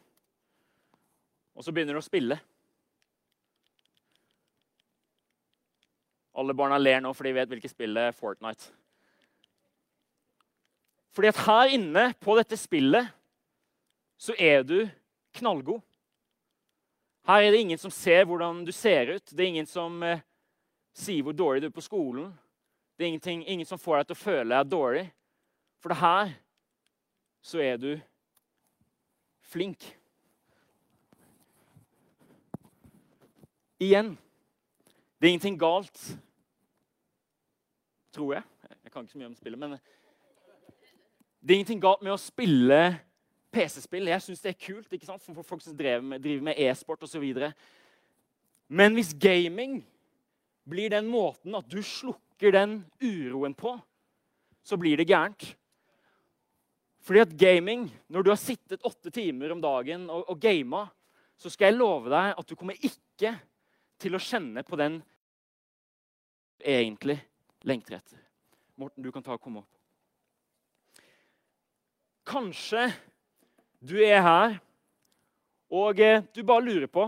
og 1.54 1.64
så 1.64 1.72
begynner 1.72 1.96
du 1.96 2.02
å 2.02 2.04
spille. 2.04 2.40
Alle 6.40 6.56
barna 6.56 6.78
ler 6.80 7.02
nå, 7.04 7.12
for 7.14 7.28
de 7.28 7.36
vet 7.36 7.50
hvilket 7.52 7.74
spill 7.74 7.98
det 7.98 8.10
er 8.10 8.16
Fortnite. 8.16 8.70
Fordi 11.12 11.28
at 11.34 11.42
her 11.44 11.74
inne 11.76 12.06
på 12.22 12.36
dette 12.38 12.56
spillet 12.56 13.10
så 14.20 14.36
er 14.40 14.64
du 14.64 14.78
knallgod. 15.36 15.82
Her 17.28 17.44
er 17.44 17.52
det 17.52 17.60
ingen 17.66 17.82
som 17.82 17.92
ser 17.92 18.24
hvordan 18.26 18.64
du 18.66 18.72
ser 18.72 19.16
ut. 19.18 19.26
Det 19.32 19.44
er 19.44 19.52
ingen 19.52 19.68
som 19.68 20.00
eh, 20.04 20.22
sier 20.96 21.26
hvor 21.26 21.36
dårlig 21.36 21.66
du 21.66 21.68
er 21.68 21.76
på 21.76 21.84
skolen. 21.84 22.32
Det 22.96 23.08
er 23.08 23.30
ingen 23.36 23.68
som 23.68 23.80
får 23.80 24.00
deg 24.00 24.08
til 24.08 24.18
å 24.18 24.24
føle 24.24 24.56
deg 24.56 24.72
dårlig. 24.72 25.04
For 25.84 25.92
det 25.92 26.00
her 26.00 26.32
så 27.44 27.62
er 27.64 27.78
du 27.80 27.92
flink. 29.52 29.84
Igjen. 33.80 34.16
Det 35.20 35.28
er 35.28 35.36
ingenting 35.36 35.60
galt 35.60 36.00
tror 38.14 38.36
jeg. 38.38 38.44
Jeg 38.84 38.92
kan 38.92 39.06
ikke 39.06 39.14
så 39.14 39.22
mye 39.22 39.30
om 39.30 39.38
spillet, 39.38 39.60
men 39.60 39.78
det 41.40 41.54
er 41.54 41.60
ingenting 41.60 41.82
galt 41.84 42.02
med 42.04 42.14
å 42.14 42.20
spille 42.20 42.80
PC-spill. 43.54 44.10
Jeg 44.12 44.24
syns 44.26 44.44
det 44.44 44.54
er 44.54 44.60
kult 44.60 44.94
ikke 44.94 45.08
sant? 45.08 45.24
for 45.24 45.46
folk 45.46 45.64
som 45.64 45.78
driver 45.78 46.04
med, 46.04 46.26
med 46.50 46.60
e-sport 46.60 47.06
osv. 47.08 47.26
Men 48.70 48.98
hvis 48.98 49.14
gaming 49.18 49.80
blir 50.70 50.92
den 50.94 51.08
måten 51.10 51.56
at 51.58 51.70
du 51.72 51.80
slukker 51.86 52.54
den 52.54 52.82
uroen 53.02 53.56
på, 53.58 53.74
så 54.64 54.78
blir 54.78 55.00
det 55.00 55.08
gærent. 55.10 55.48
Fordi 57.02 57.24
at 57.24 57.38
gaming, 57.40 57.88
når 58.12 58.26
du 58.26 58.30
har 58.30 58.40
sittet 58.42 58.84
åtte 58.86 59.10
timer 59.14 59.56
om 59.56 59.62
dagen 59.64 60.10
og, 60.12 60.28
og 60.30 60.42
gama, 60.42 60.84
så 61.40 61.50
skal 61.50 61.72
jeg 61.72 61.80
love 61.80 62.12
deg 62.12 62.36
at 62.36 62.50
du 62.50 62.58
kommer 62.60 62.76
ikke 62.76 63.34
til 64.00 64.16
å 64.16 64.22
kjenne 64.22 64.64
på 64.68 64.78
den 64.80 65.00
egentlig 66.60 67.18
lengter 67.68 67.98
etter. 68.00 68.20
Morten, 68.80 69.04
du 69.04 69.12
kan 69.12 69.24
ta 69.24 69.36
og 69.36 69.44
komme 69.44 69.64
opp. 69.64 71.04
Kanskje 72.30 72.90
du 73.80 73.98
er 74.04 74.22
her, 74.24 74.60
og 75.70 76.00
eh, 76.04 76.24
du 76.36 76.44
bare 76.44 76.66
lurer 76.66 76.90
på 76.92 77.08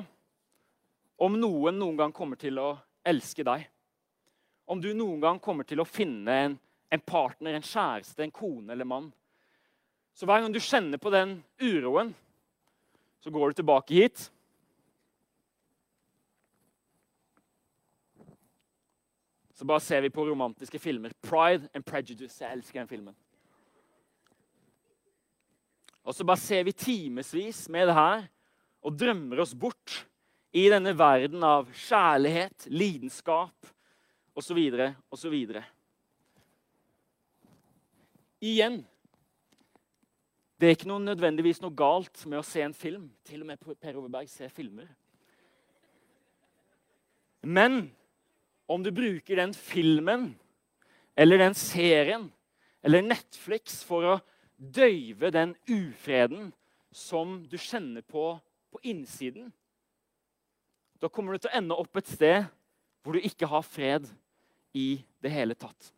om 1.22 1.38
noen 1.38 1.77
noen 1.77 2.00
gang 2.00 2.13
kommer 2.15 2.39
til 2.39 2.58
å 2.58 2.74
elske 3.05 3.46
deg. 3.46 3.67
Om 4.72 4.81
du 4.81 4.91
noen 4.96 5.22
gang 5.22 5.39
kommer 5.43 5.67
til 5.67 5.81
å 5.81 5.88
finne 5.88 6.38
en, 6.46 6.55
en 6.89 7.03
partner, 7.05 7.58
en 7.58 7.65
kjæreste, 7.65 8.24
en 8.24 8.34
kone 8.34 8.74
eller 8.74 8.88
mann. 8.88 9.12
Så 10.17 10.25
hver 10.25 10.41
gang 10.41 10.53
du 10.53 10.60
kjenner 10.63 11.01
på 11.01 11.12
den 11.13 11.38
uroen, 11.62 12.13
så 13.22 13.31
går 13.34 13.51
du 13.51 13.62
tilbake 13.62 14.00
hit. 14.00 14.25
Så 19.62 19.65
bare 19.70 19.80
ser 19.80 20.01
vi 20.01 20.10
på 20.10 20.24
romantiske 20.25 20.80
filmer. 20.80 21.12
'Pride 21.22 21.70
and 21.74 21.84
Prejudice'. 21.86 22.41
Jeg 22.41 22.51
elsker 22.51 22.80
den 22.80 22.88
filmen. 22.88 23.15
Og 26.03 26.15
så 26.15 26.25
bare 26.25 26.38
ser 26.38 26.63
vi 26.63 26.72
timevis 26.72 27.70
med 27.70 27.88
det 27.88 27.94
her 27.94 28.24
og 28.82 29.00
drømmer 29.00 29.39
oss 29.39 29.53
bort 29.53 30.08
i 30.53 30.65
denne 30.70 30.98
verden 30.98 31.44
av 31.44 31.70
kjærlighet, 31.70 32.65
lidenskap 32.74 33.70
osv. 34.36 34.58
osv. 35.12 35.46
Igjen 38.41 38.82
det 40.58 40.68
er 40.68 40.74
ikke 40.74 40.89
noe 40.89 41.06
nødvendigvis 41.06 41.62
noe 41.62 41.77
galt 41.77 42.25
med 42.25 42.39
å 42.39 42.44
se 42.50 42.65
en 42.65 42.74
film. 42.74 43.12
Til 43.24 43.41
og 43.41 43.48
med 43.53 43.62
Per 43.62 43.96
Overberg 43.96 44.30
ser 44.30 44.50
filmer. 44.50 44.89
Men 47.41 47.91
om 48.72 48.84
du 48.84 48.92
bruker 48.96 49.40
den 49.40 49.54
filmen 49.58 50.30
eller 51.16 51.42
den 51.42 51.56
serien 51.58 52.30
eller 52.82 53.04
Netflix 53.06 53.82
for 53.86 54.08
å 54.08 54.20
døyve 54.56 55.32
den 55.34 55.56
ufreden 55.70 56.51
som 56.92 57.42
du 57.50 57.58
kjenner 57.60 58.06
på 58.06 58.34
på 58.72 58.80
innsiden, 58.88 59.50
da 61.01 61.10
kommer 61.12 61.36
du 61.36 61.42
til 61.44 61.51
å 61.51 61.58
ende 61.60 61.75
opp 61.75 61.98
et 62.00 62.08
sted 62.08 62.46
hvor 63.04 63.18
du 63.18 63.25
ikke 63.25 63.50
har 63.51 63.66
fred 63.68 64.06
i 64.78 65.01
det 65.20 65.32
hele 65.34 65.58
tatt. 65.60 65.90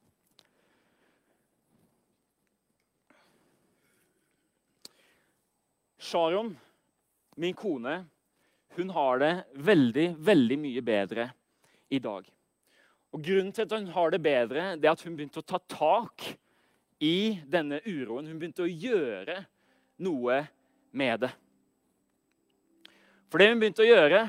Sharon, 6.03 6.55
min 7.37 7.53
kone, 7.53 7.99
hun 8.75 8.89
har 8.97 9.21
det 9.21 9.33
veldig, 9.53 10.07
veldig 10.17 10.57
mye 10.65 10.81
bedre 10.81 11.29
i 11.93 12.01
dag. 12.01 12.32
Og 13.13 13.21
Grunnen 13.21 13.53
til 13.53 13.67
at 13.67 13.75
hun 13.77 13.91
har 13.93 14.09
det 14.09 14.21
bedre, 14.25 14.73
det 14.75 14.89
er 14.89 14.95
at 14.95 15.03
hun 15.05 15.15
begynte 15.17 15.41
å 15.41 15.45
ta 15.45 15.59
tak 15.69 16.25
i 17.03 17.39
denne 17.45 17.77
uroen. 17.85 18.25
Hun 18.25 18.39
begynte 18.41 18.65
å 18.65 18.69
gjøre 18.69 19.43
noe 20.01 20.39
med 20.93 21.25
det. 21.25 21.29
For 23.29 23.41
det 23.41 23.51
hun 23.51 23.61
begynte 23.61 23.85
å 23.85 23.89
gjøre 23.89 24.25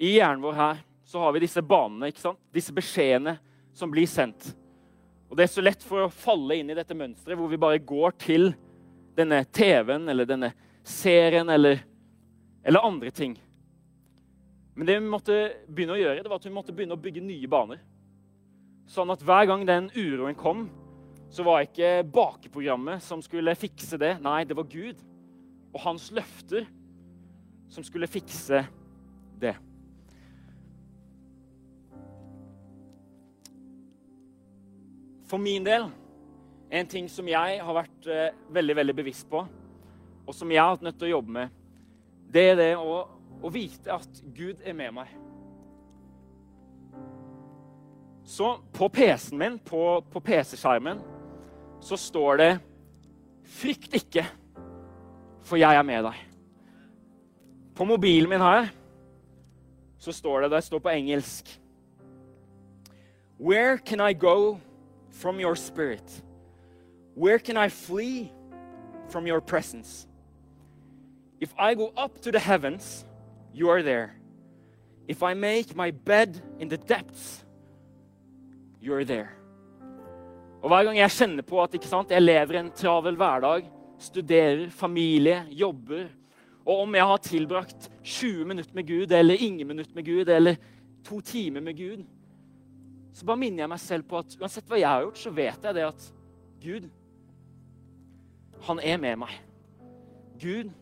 i 0.00 0.14
hjernen 0.18 0.44
vår 0.44 0.58
her, 0.58 0.84
så 1.08 1.22
har 1.24 1.32
vi 1.32 1.42
disse 1.46 1.64
banene, 1.64 2.10
ikke 2.12 2.26
sant? 2.26 2.40
disse 2.52 2.74
beskjedene 2.76 3.38
som 3.72 3.90
blir 3.92 4.08
sendt. 4.10 4.50
Og 5.28 5.36
Det 5.36 5.44
er 5.46 5.52
så 5.52 5.64
lett 5.64 5.84
for 5.84 6.04
å 6.04 6.12
falle 6.12 6.56
inn 6.60 6.72
i 6.72 6.76
dette 6.76 6.96
mønsteret 6.96 7.36
hvor 7.36 7.48
vi 7.48 7.60
bare 7.60 7.80
går 7.80 8.16
til 8.20 8.50
denne 9.16 9.42
TV-en 9.44 10.08
eller 10.08 10.28
denne 10.28 10.52
serien 10.84 11.48
eller, 11.52 11.80
eller 12.64 12.84
andre 12.84 13.12
ting. 13.12 13.36
Men 14.78 14.86
det 14.86 14.94
vi 15.00 15.10
måtte 15.10 15.36
begynne 15.66 15.96
å 15.96 15.98
gjøre, 15.98 16.22
det 16.22 16.30
var 16.30 16.38
at 16.38 16.44
vi 16.46 16.54
måtte 16.54 16.70
begynne 16.70 16.94
å 16.94 17.02
bygge 17.02 17.22
nye 17.26 17.48
baner. 17.50 17.80
Sånn 18.86 19.10
at 19.10 19.24
hver 19.26 19.48
gang 19.50 19.64
den 19.66 19.88
uroen 19.90 20.38
kom, 20.38 20.68
så 21.34 21.42
var 21.42 21.64
ikke 21.64 22.04
bakeprogrammet 22.06 23.02
som 23.02 23.18
skulle 23.24 23.56
fikse 23.58 23.98
det. 23.98 24.12
Nei, 24.22 24.44
det 24.46 24.54
var 24.54 24.68
Gud 24.70 25.02
og 25.74 25.80
hans 25.82 26.06
løfter 26.14 26.68
som 27.74 27.82
skulle 27.82 28.06
fikse 28.06 28.62
det. 29.42 29.56
For 35.26 35.42
min 35.42 35.66
del 35.66 35.90
en 36.70 36.88
ting 36.88 37.10
som 37.10 37.26
jeg 37.26 37.60
har 37.66 37.80
vært 37.82 38.06
eh, 38.14 38.42
veldig 38.54 38.78
veldig 38.78 39.00
bevisst 39.02 39.26
på, 39.26 39.42
og 40.22 40.34
som 40.36 40.54
jeg 40.54 40.62
har 40.62 40.76
hatt 40.76 40.86
nødt 40.86 41.02
til 41.02 41.10
å 41.10 41.16
jobbe 41.18 41.34
med, 41.42 41.62
det 42.30 42.50
er 42.52 42.58
det 42.60 42.72
å, 42.78 43.00
å 43.42 43.50
vite 43.52 43.92
at 43.92 44.22
Gud 44.34 44.62
er 44.64 44.76
med 44.76 44.94
meg. 44.98 45.12
Så 48.28 48.58
på 48.74 48.88
PC-en 48.92 49.38
min, 49.40 49.58
på, 49.58 50.00
på 50.12 50.20
PC-skjermen, 50.20 51.00
så 51.80 51.96
står 51.96 52.36
det 52.36 52.50
'Frykt 53.48 53.94
ikke, 53.94 54.26
for 55.40 55.56
jeg 55.56 55.76
er 55.76 55.82
med 55.82 56.04
deg'. 56.04 56.24
På 57.74 57.84
mobilen 57.84 58.28
min 58.28 58.40
her 58.40 58.68
så 59.98 60.12
står 60.12 60.40
det 60.40 60.50
Det 60.50 60.64
står 60.64 60.78
på 60.78 60.88
engelsk 60.88 61.60
Where 63.38 63.78
can 63.78 64.00
I 64.00 64.12
go 64.12 64.58
from 65.10 65.40
your 65.40 65.54
spirit? 65.54 66.22
Where 67.14 67.38
can 67.38 67.56
I 67.56 67.68
flee 67.68 68.32
from 69.08 69.26
your 69.26 69.40
presence? 69.40 70.08
If 71.40 71.54
I 71.58 71.74
go 71.74 71.92
up 71.96 72.20
to 72.22 72.32
the 72.32 72.38
heavens, 72.38 73.06
you 73.54 73.70
are 73.70 73.82
there. 73.82 74.14
If 75.08 75.22
I 75.22 75.34
make 75.34 75.74
my 75.74 75.90
bed 75.90 76.42
in 76.58 76.68
the 76.68 76.76
depths, 76.76 77.44
you 78.80 78.94
are 78.94 79.04
there. 79.04 79.28
Og 80.62 80.68
Hver 80.68 80.84
gang 80.84 80.98
jeg 80.98 81.10
kjenner 81.10 81.42
på 81.46 81.62
at 81.62 81.76
sant, 81.86 82.10
jeg 82.10 82.22
lever 82.22 82.58
en 82.58 82.70
travel 82.74 83.16
hverdag, 83.16 83.68
studerer, 83.98 84.70
familie, 84.70 85.44
jobber 85.50 86.08
Og 86.68 86.82
om 86.84 86.94
jeg 86.94 87.06
har 87.08 87.16
tilbrakt 87.24 87.90
20 88.02 88.44
minutter 88.44 88.74
med 88.74 88.86
Gud 88.86 89.12
eller 89.12 89.34
ingen 89.40 89.66
minutter 89.66 89.94
med 89.94 90.04
Gud 90.04 90.28
eller 90.28 90.56
to 91.04 91.20
timer 91.20 91.60
med 91.60 91.76
Gud, 91.76 92.04
så 93.14 93.24
bare 93.24 93.40
minner 93.40 93.62
jeg 93.62 93.72
meg 93.72 93.80
selv 93.80 94.04
på 94.04 94.18
at 94.20 94.36
uansett 94.36 94.68
hva 94.68 94.76
jeg 94.76 94.88
har 94.88 95.06
gjort, 95.06 95.18
så 95.18 95.32
vet 95.32 95.64
jeg 95.64 95.74
det 95.74 95.86
at 95.86 96.08
Gud, 96.60 96.90
han 98.68 98.80
er 98.84 99.00
med 99.00 99.16
meg. 99.24 99.32
Gud, 100.42 100.74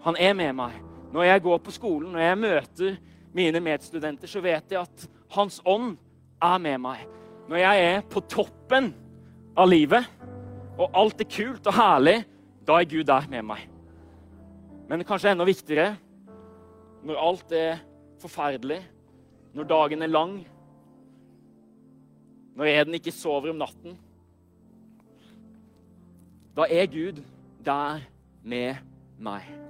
han 0.00 0.16
er 0.16 0.32
med 0.32 0.56
meg. 0.56 0.87
Når 1.12 1.24
jeg 1.24 1.42
går 1.42 1.60
på 1.64 1.72
skolen, 1.72 2.12
når 2.12 2.24
jeg 2.24 2.38
møter 2.38 2.98
mine 3.34 3.60
medstudenter, 3.64 4.28
så 4.28 4.42
vet 4.44 4.72
jeg 4.72 4.80
at 4.82 5.08
Hans 5.36 5.60
ånd 5.68 5.96
er 6.42 6.58
med 6.62 6.78
meg. 6.80 7.04
Når 7.48 7.60
jeg 7.60 7.84
er 7.84 8.04
på 8.08 8.22
toppen 8.28 8.90
av 9.58 9.68
livet, 9.68 10.04
og 10.78 10.94
alt 10.96 11.20
er 11.20 11.30
kult 11.32 11.66
og 11.68 11.74
herlig, 11.74 12.18
da 12.68 12.78
er 12.78 12.88
Gud 12.88 13.06
der 13.08 13.26
med 13.30 13.46
meg. 13.48 13.64
Men 14.88 15.04
kanskje 15.04 15.32
enda 15.32 15.44
viktigere 15.48 15.96
når 17.04 17.20
alt 17.22 17.52
er 17.54 17.80
forferdelig, 18.20 18.80
når 19.54 19.68
dagen 19.68 20.02
er 20.02 20.10
lang, 20.12 20.38
når 22.58 22.70
Eden 22.72 22.96
ikke 22.98 23.14
sover 23.14 23.52
om 23.52 23.60
natten 23.60 23.94
Da 26.58 26.66
er 26.66 26.88
Gud 26.90 27.20
der 27.62 28.00
med 28.42 28.80
meg. 29.22 29.67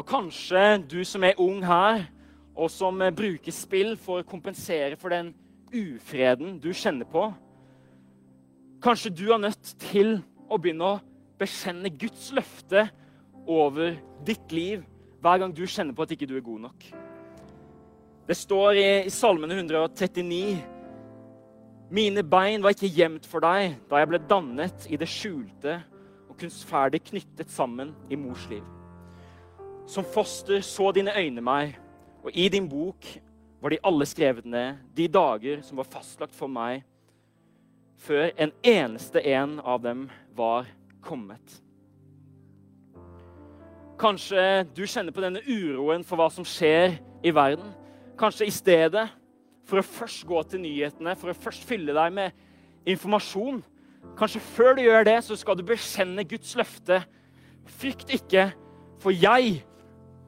Og 0.00 0.06
kanskje 0.08 0.78
du 0.88 1.02
som 1.04 1.24
er 1.28 1.36
ung 1.36 1.60
her, 1.60 2.06
og 2.56 2.70
som 2.72 2.96
eh, 3.04 3.12
bruker 3.12 3.52
spill 3.52 3.92
for 4.00 4.22
å 4.22 4.28
kompensere 4.28 4.96
for 4.96 5.12
den 5.12 5.34
ufreden 5.76 6.56
du 6.60 6.70
kjenner 6.72 7.04
på. 7.08 7.26
Kanskje 8.80 9.12
du 9.12 9.26
er 9.28 9.42
nødt 9.42 9.74
til 9.84 10.16
å 10.48 10.56
begynne 10.56 10.88
å 10.88 11.02
bekjenne 11.40 11.92
Guds 12.00 12.30
løfte 12.36 12.86
over 13.44 13.92
ditt 14.24 14.56
liv 14.56 14.88
hver 15.20 15.44
gang 15.44 15.52
du 15.52 15.66
kjenner 15.68 15.92
på 15.96 16.06
at 16.06 16.16
ikke 16.16 16.28
du 16.32 16.34
er 16.38 16.48
god 16.48 16.64
nok. 16.70 16.88
Det 18.24 18.40
står 18.40 18.80
i, 18.80 18.88
i 19.04 19.12
Salmene 19.12 19.60
139.: 19.60 20.58
Mine 21.92 22.24
bein 22.24 22.64
var 22.64 22.72
ikke 22.72 22.94
gjemt 22.96 23.28
for 23.28 23.44
deg 23.44 23.76
da 23.90 24.00
jeg 24.00 24.14
ble 24.14 24.26
dannet 24.32 24.88
i 24.88 24.96
det 24.96 25.12
skjulte 25.12 25.80
og 26.24 26.36
kunstferdig 26.40 27.04
knyttet 27.12 27.52
sammen 27.52 27.92
i 28.08 28.16
mors 28.16 28.48
liv. 28.48 28.64
Som 29.90 30.04
foster 30.04 30.60
så 30.62 30.92
dine 30.94 31.10
øyne 31.18 31.42
meg, 31.42 31.72
og 32.22 32.30
i 32.34 32.48
din 32.48 32.68
bok 32.70 33.06
var 33.60 33.72
de 33.72 33.78
alle 33.82 34.06
skrevet 34.06 34.44
ned, 34.46 34.76
de 34.96 35.08
dager 35.08 35.64
som 35.66 35.80
var 35.80 35.88
fastlagt 35.90 36.34
for 36.36 36.46
meg, 36.46 36.84
før 37.98 38.28
en 38.38 38.52
eneste 38.62 39.18
en 39.32 39.56
av 39.58 39.80
dem 39.82 40.04
var 40.36 40.68
kommet. 41.02 41.56
Kanskje 43.98 44.62
du 44.76 44.84
kjenner 44.86 45.10
på 45.12 45.24
denne 45.24 45.42
uroen 45.42 46.04
for 46.06 46.20
hva 46.20 46.28
som 46.30 46.46
skjer 46.46 46.94
i 47.26 47.32
verden. 47.34 47.72
Kanskje 48.20 48.46
i 48.46 48.54
stedet 48.54 49.08
for 49.66 49.82
å 49.82 49.86
først 49.86 50.22
gå 50.28 50.42
til 50.52 50.62
nyhetene, 50.62 51.16
for 51.18 51.32
å 51.32 51.36
først 51.36 51.66
fylle 51.66 51.96
deg 51.98 52.14
med 52.14 52.86
informasjon. 52.86 53.58
Kanskje 54.16 54.44
før 54.54 54.78
du 54.78 54.84
gjør 54.84 55.10
det, 55.10 55.16
så 55.26 55.34
skal 55.36 55.58
du 55.58 55.66
bekjenne 55.66 56.24
Guds 56.30 56.54
løfte. 56.56 57.00
Frykt 57.80 58.14
ikke, 58.14 58.52
for 59.02 59.10
jeg 59.10 59.64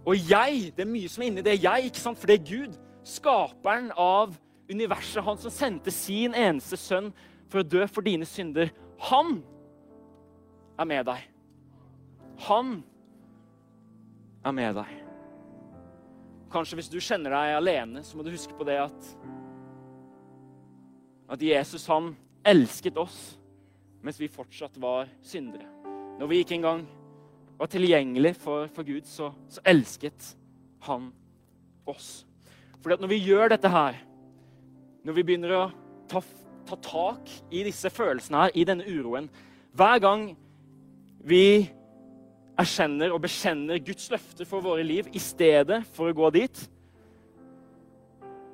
og 0.07 0.17
jeg 0.17 0.73
Det 0.77 0.83
er 0.83 0.91
mye 0.91 1.11
som 1.11 1.23
er 1.23 1.31
inni 1.31 1.45
det 1.47 1.63
jeg, 1.63 1.91
ikke 1.91 2.03
sant? 2.03 2.19
for 2.19 2.31
det 2.31 2.41
er 2.41 2.49
Gud. 2.49 2.79
Skaperen 3.07 3.91
av 3.97 4.35
universet. 4.71 5.23
Han 5.25 5.39
som 5.39 5.51
sendte 5.51 5.91
sin 5.95 6.35
eneste 6.35 6.79
sønn 6.81 7.13
for 7.51 7.63
å 7.63 7.67
dø 7.67 7.87
for 7.87 8.03
dine 8.07 8.27
synder. 8.27 8.73
Han 9.11 9.41
er 10.79 10.89
med 10.89 11.07
deg. 11.07 11.29
Han 12.49 12.75
er 14.43 14.57
med 14.57 14.75
deg. 14.81 14.99
Kanskje 16.53 16.79
hvis 16.81 16.91
du 16.93 16.99
kjenner 17.01 17.33
deg 17.33 17.57
alene, 17.57 18.03
så 18.05 18.17
må 18.17 18.25
du 18.27 18.33
huske 18.35 18.57
på 18.57 18.67
det 18.69 18.81
at 18.83 19.15
at 21.33 21.41
Jesus 21.41 21.87
han 21.89 22.11
elsket 22.45 22.99
oss 23.01 23.39
mens 24.03 24.19
vi 24.21 24.29
fortsatt 24.29 24.75
var 24.83 25.09
syndere. 25.25 25.65
Når 26.19 26.29
vi 26.29 26.41
ikke 26.43 26.59
engang 26.59 26.83
var 27.63 27.71
tilgjengelig 27.71 28.35
for, 28.43 28.67
for 28.75 28.83
Gud, 28.83 29.05
så, 29.07 29.29
så, 29.47 29.63
elsket 29.71 30.33
han 30.83 31.13
oss. 31.87 32.25
Fordi 32.83 32.97
at 32.97 33.05
når 33.05 33.13
vi 33.13 33.21
gjør 33.23 33.53
dette 33.53 33.71
her, 33.71 34.01
når 35.07 35.15
vi 35.15 35.25
begynner 35.29 35.55
å 35.55 35.61
ta, 36.11 36.25
ta 36.67 36.79
tak 36.83 37.31
i 37.55 37.63
disse 37.63 37.91
følelsene 37.95 38.41
her, 38.41 38.57
i 38.59 38.67
denne 38.67 38.87
uroen 38.91 39.31
Hver 39.79 40.03
gang 40.03 40.25
vi 41.23 41.71
erkjenner 42.59 43.15
og 43.15 43.23
bekjenner 43.23 43.79
Guds 43.81 44.11
løfter 44.11 44.49
for 44.49 44.65
våre 44.67 44.83
liv 44.85 45.07
i 45.15 45.23
stedet 45.23 45.85
for 45.95 46.11
å 46.11 46.19
gå 46.19 46.29
dit, 46.35 46.67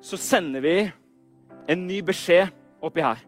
så 0.05 0.21
sender 0.21 0.63
vi 0.63 0.77
en 1.69 1.87
ny 1.89 1.97
beskjed 2.05 2.53
oppi 2.79 3.03
her. 3.03 3.25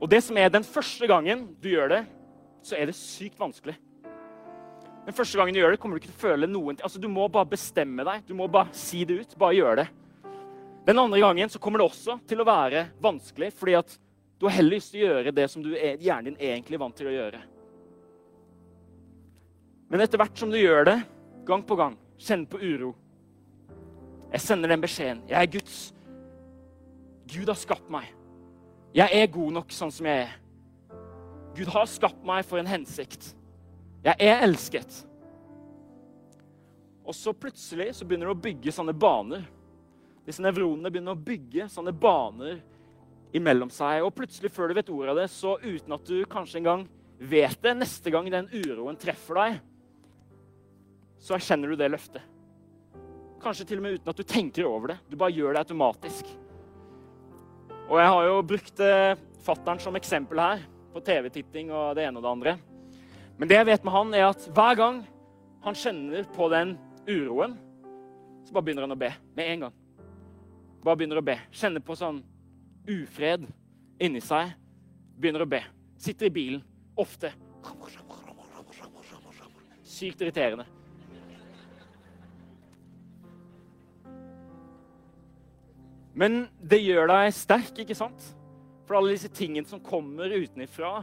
Og 0.00 0.08
det 0.10 0.24
som 0.24 0.40
er 0.40 0.48
den 0.52 0.64
første 0.64 1.06
gangen 1.12 1.50
du 1.60 1.70
gjør 1.70 1.92
det, 1.92 2.04
så 2.66 2.78
er 2.78 2.90
det 2.90 2.96
sykt 2.98 3.38
vanskelig. 3.40 3.76
Den 5.06 5.14
første 5.14 5.38
gangen 5.38 5.54
du 5.54 5.60
gjør 5.60 5.76
det, 5.76 5.78
kommer 5.78 5.96
du 5.96 6.02
ikke 6.02 6.10
til 6.10 6.18
å 6.18 6.24
føle 6.24 6.48
noen 6.50 6.80
Altså, 6.82 6.98
Du 6.98 7.06
må 7.06 7.28
bare 7.30 7.46
bestemme 7.52 8.02
deg. 8.06 8.24
Du 8.26 8.34
må 8.34 8.48
bare 8.50 8.74
si 8.74 9.04
det 9.06 9.20
ut. 9.20 9.36
Bare 9.38 9.54
gjøre 9.54 9.84
det. 9.84 9.86
Den 10.86 10.98
andre 10.98 11.20
gangen 11.22 11.50
så 11.50 11.60
kommer 11.62 11.82
det 11.82 11.86
også 11.86 12.18
til 12.26 12.42
å 12.42 12.46
være 12.46 12.88
vanskelig, 13.02 13.52
fordi 13.58 13.74
at 13.78 13.96
du 14.38 14.46
har 14.46 14.54
heller 14.58 14.76
lyst 14.76 14.92
til 14.92 15.02
å 15.02 15.08
gjøre 15.08 15.32
det 15.34 15.46
som 15.50 15.62
du, 15.64 15.72
hjernen 15.74 16.28
din 16.28 16.36
egentlig 16.38 16.76
er 16.76 16.82
vant 16.82 16.94
til 16.98 17.08
å 17.10 17.14
gjøre. 17.14 17.40
Men 19.90 20.02
etter 20.02 20.20
hvert 20.20 20.38
som 20.38 20.50
du 20.52 20.58
gjør 20.58 20.86
det, 20.86 20.96
gang 21.46 21.62
på 21.66 21.78
gang, 21.78 21.96
kjenner 22.18 22.48
på 22.50 22.60
uro 22.62 22.94
Jeg 24.32 24.42
sender 24.42 24.68
den 24.68 24.82
beskjeden. 24.82 25.22
Jeg 25.30 25.38
er 25.38 25.50
Guds. 25.50 25.76
Gud 27.30 27.48
har 27.48 27.58
skapt 27.58 27.90
meg. 27.90 28.10
Jeg 28.94 29.22
er 29.22 29.30
god 29.30 29.54
nok 29.54 29.74
sånn 29.74 29.92
som 29.94 30.06
jeg 30.06 30.26
er. 30.26 30.34
Gud 31.56 31.70
har 31.72 31.88
skapt 31.88 32.24
meg 32.26 32.44
for 32.46 32.60
en 32.60 32.68
hensikt. 32.68 33.32
Jeg 34.04 34.16
er 34.22 34.44
elsket. 34.44 35.02
Og 37.06 37.14
så 37.14 37.32
plutselig 37.34 37.92
så 37.96 38.06
begynner 38.06 38.28
du 38.28 38.34
å 38.34 38.44
bygge 38.46 38.74
sånne 38.74 38.94
baner. 38.96 39.46
Disse 40.26 40.42
nevronene 40.42 40.90
begynner 40.90 41.14
å 41.14 41.26
bygge 41.28 41.68
sånne 41.70 41.94
baner 41.94 42.58
imellom 43.36 43.70
seg. 43.72 44.02
Og 44.04 44.14
plutselig, 44.16 44.50
før 44.52 44.70
du 44.70 44.78
vet 44.78 44.92
ordet 44.92 45.14
av 45.14 45.20
det, 45.22 45.28
så 45.32 45.56
uten 45.62 45.96
at 45.96 46.06
du 46.08 46.18
kanskje 46.30 46.60
engang 46.60 46.86
vet 47.16 47.58
det, 47.62 47.76
neste 47.78 48.12
gang 48.12 48.28
den 48.30 48.50
uroen 48.52 48.98
treffer 49.00 49.38
deg, 49.40 49.60
så 51.22 51.38
erkjenner 51.38 51.72
du 51.72 51.78
det 51.78 51.88
løftet. 51.94 52.24
Kanskje 53.42 53.68
til 53.70 53.80
og 53.80 53.86
med 53.86 53.96
uten 53.96 54.10
at 54.10 54.18
du 54.18 54.26
tenker 54.26 54.68
over 54.68 54.92
det. 54.92 54.98
Du 55.08 55.16
bare 55.20 55.34
gjør 55.34 55.54
det 55.54 55.62
automatisk. 55.62 56.28
Og 57.86 58.00
jeg 58.00 58.12
har 58.12 58.26
jo 58.26 58.38
brukt 58.50 58.82
eh, 58.82 59.18
fattern 59.46 59.80
som 59.82 59.96
eksempel 59.98 60.42
her, 60.42 60.64
på 60.96 61.04
TV-titting 61.04 61.68
og 61.74 61.96
det 61.98 62.06
ene 62.06 62.16
og 62.16 62.24
det 62.24 62.32
andre. 62.32 62.56
Men 63.36 63.50
det 63.50 63.58
jeg 63.58 63.68
vet 63.68 63.82
med 63.84 63.92
han, 63.92 64.14
er 64.16 64.30
at 64.30 64.46
hver 64.56 64.78
gang 64.78 65.00
han 65.66 65.76
kjenner 65.76 66.28
på 66.32 66.48
den 66.48 66.76
uroen, 67.04 67.56
så 68.46 68.54
bare 68.54 68.64
begynner 68.64 68.86
han 68.86 68.94
å 68.94 69.00
be 69.00 69.10
med 69.36 69.50
en 69.50 69.66
gang. 69.66 69.74
Bare 70.86 70.96
begynner 70.96 71.20
å 71.20 71.26
be. 71.26 71.34
Kjenner 71.52 71.82
på 71.84 71.96
sånn 71.98 72.22
ufred 72.88 73.44
inni 74.00 74.22
seg. 74.24 74.54
Begynner 75.18 75.44
å 75.44 75.50
be. 75.50 75.60
Sitter 76.00 76.30
i 76.30 76.32
bilen. 76.32 76.62
Ofte. 76.96 77.32
Sykt 79.84 80.22
irriterende. 80.22 80.64
Men 86.16 86.46
det 86.62 86.80
gjør 86.80 87.10
deg 87.10 87.34
sterk, 87.36 87.84
ikke 87.84 87.98
sant? 87.98 88.32
For 88.86 88.98
alle 88.98 89.14
disse 89.16 89.30
tingene 89.34 89.66
som 89.68 89.82
kommer 89.82 90.30
utenfra, 90.30 91.00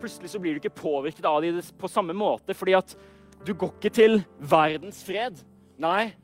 plutselig 0.00 0.30
så 0.32 0.40
blir 0.42 0.56
du 0.56 0.60
ikke 0.60 0.76
påvirket 0.76 1.24
av 1.28 1.40
dem 1.44 1.60
på 1.78 1.88
samme 1.88 2.16
måte. 2.16 2.54
fordi 2.54 2.76
at 2.76 2.96
du 3.46 3.54
går 3.54 3.72
ikke 3.76 3.92
til 3.94 4.22
verdens 4.38 5.02
fred. 5.04 5.38
Nei, 5.78 6.14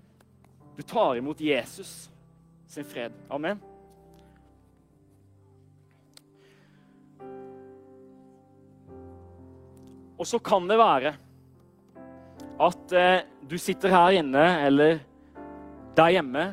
du 0.77 0.83
tar 0.83 1.17
imot 1.17 1.41
Jesus 1.41 2.11
sin 2.67 2.85
fred. 2.85 3.13
Amen. 3.31 3.61
Og 10.19 10.27
så 10.27 10.39
kan 10.39 10.69
det 10.69 10.79
være 10.79 11.15
at 12.63 12.93
eh, 12.95 13.25
du 13.49 13.57
sitter 13.59 13.91
her 13.91 14.19
inne 14.21 14.43
eller 14.67 15.01
der 15.97 16.13
hjemme 16.15 16.45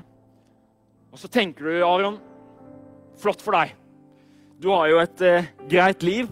og 1.10 1.18
så 1.18 1.30
tenker 1.32 1.66
du, 1.66 1.76
Aron, 1.86 2.20
flott 3.20 3.42
for 3.42 3.58
deg. 3.58 3.74
Du 4.60 4.68
har 4.74 4.90
jo 4.92 5.00
et 5.00 5.22
eh, 5.24 5.50
greit 5.72 6.04
liv. 6.04 6.30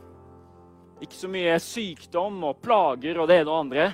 Ikke 1.00 1.16
så 1.16 1.30
mye 1.32 1.54
sykdom 1.64 2.42
og 2.50 2.60
plager 2.60 3.22
og 3.22 3.30
det 3.30 3.38
ene 3.40 3.54
og 3.54 3.62
andre. 3.62 3.86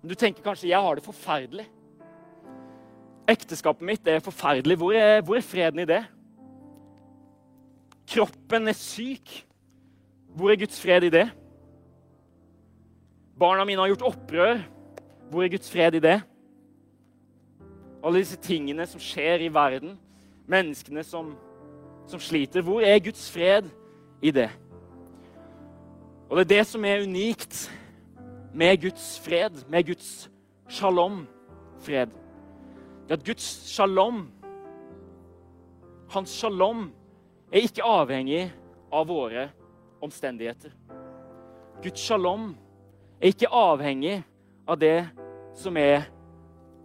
Men 0.00 0.12
du 0.12 0.16
tenker 0.18 0.44
kanskje 0.44 0.68
jeg 0.68 0.84
har 0.84 0.98
det 0.98 1.04
forferdelig. 1.06 1.64
Ekteskapet 3.30 3.86
mitt 3.86 4.08
er 4.10 4.20
forferdelig. 4.24 4.76
Hvor 4.76 4.96
er, 4.96 5.20
hvor 5.24 5.38
er 5.38 5.46
freden 5.46 5.80
i 5.80 5.88
det? 5.88 6.02
Kroppen 8.10 8.68
er 8.68 8.76
syk. 8.76 9.32
Hvor 10.36 10.52
er 10.52 10.60
Guds 10.60 10.80
fred 10.82 11.06
i 11.08 11.14
det? 11.14 11.26
Barna 13.40 13.64
mine 13.64 13.80
har 13.80 13.94
gjort 13.94 14.10
opprør. 14.12 14.60
Hvor 15.30 15.46
er 15.46 15.54
Guds 15.54 15.70
fred 15.72 15.96
i 15.96 16.04
det? 16.04 16.18
Alle 18.04 18.20
disse 18.20 18.36
tingene 18.44 18.84
som 18.88 19.00
skjer 19.00 19.44
i 19.44 19.52
verden, 19.52 19.96
menneskene 20.48 21.04
som, 21.04 21.34
som 22.10 22.20
sliter. 22.20 22.62
Hvor 22.62 22.80
er 22.80 22.98
Guds 22.98 23.30
fred 23.30 23.70
i 24.22 24.30
det? 24.34 24.50
Og 26.30 26.36
det 26.36 26.44
er 26.44 26.56
det 26.56 26.66
som 26.66 26.84
er 26.84 27.02
unikt 27.02 27.70
med 28.54 28.82
Guds 28.82 29.20
fred, 29.22 29.64
med 29.68 29.86
Guds 29.86 30.30
shalom-fred. 30.68 32.10
Det 33.08 33.18
at 33.18 33.24
Guds 33.26 33.46
shalom, 33.70 34.28
hans 36.10 36.30
shalom, 36.30 36.90
er 37.52 37.66
ikke 37.66 37.82
avhengig 37.82 38.44
av 38.92 39.08
våre 39.10 39.48
omstendigheter. 40.02 40.70
Guds 41.82 42.00
shalom 42.00 42.52
er 43.20 43.32
ikke 43.32 43.50
avhengig 43.50 44.20
av 44.68 44.78
det 44.78 45.08
som 45.58 45.76
er 45.76 46.06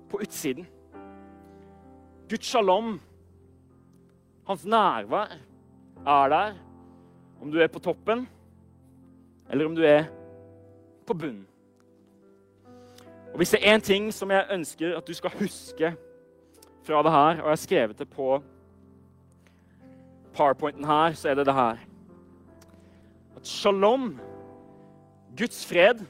på 0.09 0.21
utsiden. 0.25 0.65
Guds 2.29 2.49
shalom 2.49 2.95
hans 4.47 4.65
nærvær 4.65 5.35
er 6.05 6.29
der 6.29 6.53
om 7.41 7.51
du 7.51 7.59
er 7.59 7.67
på 7.67 7.79
toppen, 7.79 8.27
eller 9.49 9.65
om 9.65 9.75
du 9.75 9.81
er 9.81 10.05
på 11.07 11.13
bunnen. 11.13 11.47
Og 13.31 13.37
Hvis 13.37 13.49
det 13.49 13.59
er 13.61 13.75
én 13.75 13.81
ting 13.81 14.13
som 14.13 14.31
jeg 14.31 14.47
ønsker 14.51 14.97
at 14.97 15.07
du 15.07 15.13
skal 15.13 15.31
huske 15.39 15.95
fra 16.83 17.03
det 17.03 17.11
her, 17.11 17.41
og 17.41 17.49
jeg 17.49 17.51
har 17.51 17.55
skrevet 17.55 17.99
det 17.99 18.09
på 18.09 18.43
powerpointen 20.33 20.85
her, 20.85 21.13
så 21.13 21.29
er 21.29 21.35
det 21.35 21.45
det 21.45 21.53
her 21.53 21.77
At 23.35 23.47
shalom, 23.47 24.19
Guds 25.37 25.65
fred, 25.65 26.05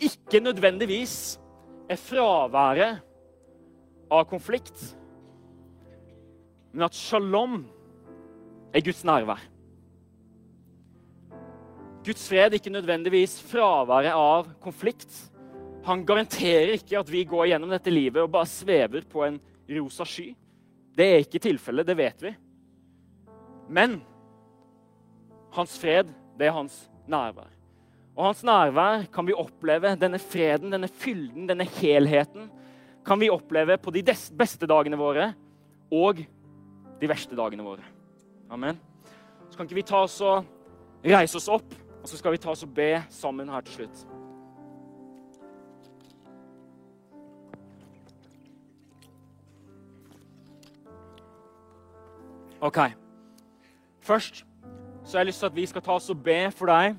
ikke 0.00 0.40
nødvendigvis 0.40 1.40
er 1.88 1.96
fraværet 1.96 3.00
av 4.10 4.24
konflikt 4.24 4.96
men 6.74 6.88
at 6.88 6.96
shalom 6.98 7.60
er 8.74 8.82
Guds 8.82 9.04
nærvær. 9.06 9.42
Guds 12.04 12.26
fred 12.28 12.50
er 12.50 12.58
ikke 12.58 12.72
nødvendigvis 12.74 13.38
fraværet 13.48 14.12
av 14.12 14.50
konflikt. 14.60 15.08
Han 15.86 16.02
garanterer 16.04 16.74
ikke 16.74 16.98
at 16.98 17.12
vi 17.12 17.22
går 17.28 17.52
gjennom 17.52 17.70
dette 17.72 17.92
livet 17.92 18.20
og 18.24 18.32
bare 18.34 18.50
svever 18.50 19.06
på 19.08 19.22
en 19.24 19.38
rosa 19.78 20.04
sky. 20.08 20.32
Det 20.94 21.06
er 21.06 21.22
ikke 21.22 21.42
tilfellet, 21.46 21.86
det 21.86 21.96
vet 21.98 22.26
vi. 22.26 22.34
Men 23.70 23.96
hans 25.54 25.78
fred, 25.80 26.10
det 26.36 26.50
er 26.50 26.58
hans 26.58 26.76
nærvær. 27.08 27.48
Og 28.14 28.28
hans 28.28 28.44
nærvær 28.46 29.06
kan 29.14 29.26
vi 29.26 29.34
oppleve, 29.34 29.94
denne 29.98 30.20
freden, 30.22 30.74
denne 30.74 30.90
fylden, 30.90 31.48
denne 31.48 31.66
helheten, 31.78 32.50
kan 33.06 33.20
vi 33.20 33.30
oppleve 33.32 33.78
på 33.78 33.92
de 33.94 34.04
beste 34.34 34.68
dagene 34.68 34.98
våre 34.98 35.32
og 35.92 36.22
de 37.04 37.10
verste 37.10 37.36
dagene 37.36 37.64
våre. 37.64 37.84
Amen. 38.50 38.78
Så 39.50 39.58
kan 39.58 39.68
ikke 39.68 39.76
vi 39.76 39.86
ta 39.86 40.04
oss 40.06 40.16
og 40.24 40.46
reise 41.04 41.36
oss 41.36 41.50
opp, 41.52 41.74
og 42.00 42.08
så 42.08 42.16
skal 42.16 42.32
vi 42.32 42.40
ta 42.40 42.52
oss 42.54 42.64
og 42.64 42.72
be 42.74 43.02
sammen 43.12 43.50
her 43.52 43.64
til 43.66 43.84
slutt. 43.84 44.04
OK. 52.64 52.78
Først 54.00 54.44
så 55.04 55.18
har 55.18 55.24
jeg 55.24 55.26
lyst 55.26 55.42
til 55.44 55.50
at 55.50 55.56
vi 55.56 55.66
skal 55.68 55.84
ta 55.84 55.98
oss 55.98 56.08
og 56.08 56.22
be 56.24 56.38
for 56.56 56.72
deg 56.72 56.94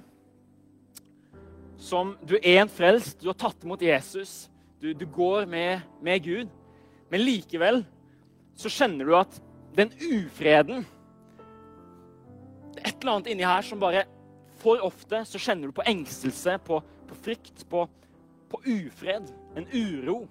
som 1.82 2.14
Du 2.24 2.38
er 2.38 2.62
en 2.62 2.70
frelst, 2.72 3.20
du 3.22 3.28
har 3.28 3.38
tatt 3.38 3.66
imot 3.66 3.82
Jesus, 3.82 4.48
du, 4.82 4.94
du 4.94 5.06
går 5.10 5.46
med, 5.50 5.82
med 6.02 6.22
Gud. 6.24 6.54
Men 7.12 7.26
likevel 7.26 7.82
så 8.58 8.72
kjenner 8.72 9.06
du 9.06 9.18
at 9.18 9.42
den 9.76 9.92
ufreden 10.00 10.86
et 12.86 13.02
eller 13.02 13.16
annet 13.16 13.32
inni 13.34 13.46
her 13.46 13.66
som 13.66 13.82
bare 13.82 14.06
For 14.62 14.82
ofte 14.82 15.20
så 15.28 15.40
kjenner 15.42 15.70
du 15.70 15.76
på 15.76 15.84
engstelse, 15.86 16.56
på, 16.66 16.80
på 17.10 17.16
frykt, 17.22 17.66
på, 17.70 17.84
på 18.50 18.60
ufred, 18.66 19.28
en 19.60 19.68
uro. 19.70 20.24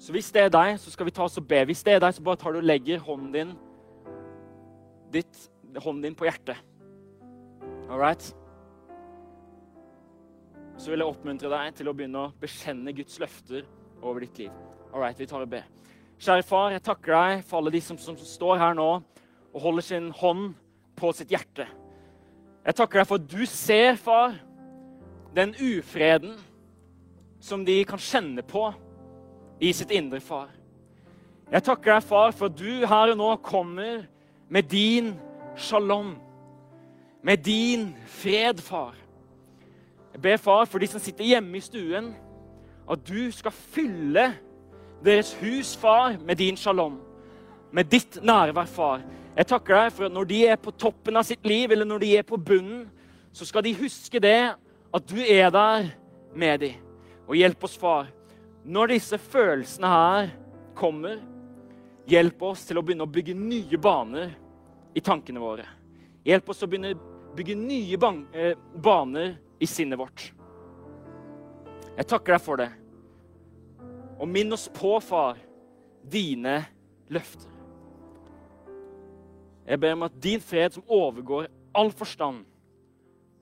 Så 0.00 0.14
hvis 0.14 0.30
det 0.32 0.46
er 0.46 0.54
deg, 0.54 0.78
så 0.80 0.92
skal 0.94 1.08
vi 1.08 1.12
ta 1.12 1.26
oss 1.26 1.36
og 1.36 1.44
be. 1.50 1.58
Hvis 1.68 1.82
det 1.84 1.96
er 1.96 2.00
deg, 2.00 2.14
så 2.16 2.24
bare 2.24 2.40
tar 2.40 2.54
du 2.54 2.62
og 2.62 2.68
legger 2.70 3.02
hånden 3.04 3.34
din, 3.34 3.52
ditt, 5.12 5.42
hånden 5.76 6.06
din 6.06 6.16
på 6.16 6.28
hjertet. 6.28 6.62
All 7.90 8.00
right? 8.00 8.30
Så 10.78 10.94
vil 10.94 11.02
jeg 11.02 11.10
oppmuntre 11.10 11.52
deg 11.52 11.76
til 11.76 11.90
å 11.90 11.96
begynne 11.96 12.22
å 12.22 12.32
bekjenne 12.40 12.96
Guds 12.96 13.18
løfter 13.20 13.66
over 14.00 14.24
ditt 14.24 14.46
liv. 14.46 14.56
All 14.92 15.02
right, 15.02 15.18
vi 15.18 15.28
tar 15.28 15.44
og 15.44 15.52
ber. 15.52 15.68
Kjære 16.16 16.46
far, 16.48 16.70
jeg 16.72 16.80
takker 16.80 17.12
deg 17.12 17.42
for 17.44 17.60
alle 17.60 17.74
de 17.74 17.80
som, 17.84 17.98
som 18.00 18.16
står 18.16 18.56
her 18.56 18.76
nå 18.78 18.88
og 19.52 19.60
holder 19.60 19.84
sin 19.84 20.06
hånd 20.16 20.54
på 20.96 21.10
sitt 21.12 21.32
hjerte. 21.32 21.66
Jeg 22.64 22.76
takker 22.78 23.02
deg 23.02 23.08
for 23.08 23.20
at 23.20 23.26
du 23.28 23.42
ser, 23.48 23.98
far, 24.00 24.38
den 25.36 25.52
ufreden 25.60 26.38
som 27.40 27.66
de 27.66 27.82
kan 27.84 28.00
kjenne 28.00 28.40
på 28.48 28.70
i 29.60 29.72
sitt 29.76 29.92
indre, 29.92 30.22
far. 30.24 30.48
Jeg 31.52 31.62
takker 31.68 31.92
deg, 31.98 32.08
far, 32.08 32.32
for 32.32 32.48
at 32.48 32.56
du 32.56 32.86
her 32.88 33.12
og 33.12 33.20
nå 33.20 33.28
kommer 33.44 34.06
med 34.48 34.72
din 34.72 35.12
shalom. 35.56 36.14
Med 37.22 37.44
din 37.44 37.90
fred, 38.08 38.64
far. 38.64 38.96
Jeg 40.14 40.24
ber, 40.24 40.40
far, 40.40 40.64
for 40.64 40.80
de 40.80 40.88
som 40.88 41.02
sitter 41.02 41.28
hjemme 41.28 41.60
i 41.60 41.64
stuen, 41.64 42.14
at 42.88 43.04
du 43.04 43.28
skal 43.36 43.52
fylle 43.52 44.30
deres 45.04 45.34
hus, 45.40 45.74
far, 45.76 46.16
med 46.24 46.38
din 46.40 46.56
shalom. 46.56 46.98
Med 47.72 47.90
ditt 47.90 48.18
nærvær, 48.22 48.68
far. 48.70 49.04
Jeg 49.36 49.50
takker 49.50 49.76
deg 49.76 49.92
for 49.92 50.08
at 50.08 50.14
når 50.14 50.28
de 50.30 50.42
er 50.48 50.56
på 50.60 50.72
toppen 50.72 51.16
av 51.18 51.26
sitt 51.28 51.44
liv, 51.46 51.70
eller 51.72 51.88
når 51.88 52.04
de 52.04 52.12
er 52.16 52.24
på 52.26 52.38
bunnen, 52.40 52.86
så 53.36 53.44
skal 53.44 53.66
de 53.66 53.74
huske 53.76 54.20
det, 54.22 54.54
at 54.94 55.08
du 55.10 55.18
er 55.20 55.50
der 55.52 55.90
med 56.34 56.60
dem. 56.64 56.78
Og 57.28 57.36
hjelp 57.36 57.64
oss, 57.68 57.76
far, 57.76 58.08
når 58.64 58.94
disse 58.94 59.18
følelsene 59.20 59.90
her 59.90 60.30
kommer, 60.78 61.18
hjelp 62.08 62.42
oss 62.48 62.64
til 62.68 62.78
å 62.78 62.84
begynne 62.86 63.04
å 63.04 63.10
bygge 63.10 63.34
nye 63.36 63.80
baner 63.82 64.32
i 64.96 65.02
tankene 65.04 65.42
våre. 65.42 65.66
Hjelp 66.26 66.48
oss 66.50 66.64
å 66.64 66.70
begynne 66.70 66.94
å 66.94 67.34
bygge 67.36 67.58
nye 67.58 67.98
eh, 68.32 68.56
baner 68.72 69.36
i 69.60 69.68
sinnet 69.68 69.98
vårt. 70.00 70.30
Jeg 71.96 72.08
takker 72.08 72.36
deg 72.36 72.44
for 72.44 72.60
det. 72.60 72.70
Og 74.18 74.28
minn 74.28 74.52
oss 74.52 74.68
på, 74.72 74.96
far, 75.00 75.38
dine 76.12 76.64
løfter. 77.12 77.52
Jeg 79.66 79.80
ber 79.80 79.92
om 79.92 80.02
at 80.06 80.22
din 80.22 80.40
fred, 80.40 80.70
som 80.70 80.84
overgår 80.88 81.48
all 81.74 81.90
forstand, 81.92 82.44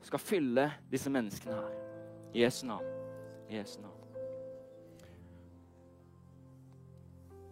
skal 0.05 0.19
fylle 0.19 0.73
disse 0.91 1.11
menneskene 1.11 1.55
her. 1.55 1.71
I 2.35 2.43
Jesu 2.43 2.67
navn. 2.67 2.85
I 3.51 3.57
Jesu 3.57 3.81
navn. 3.81 4.01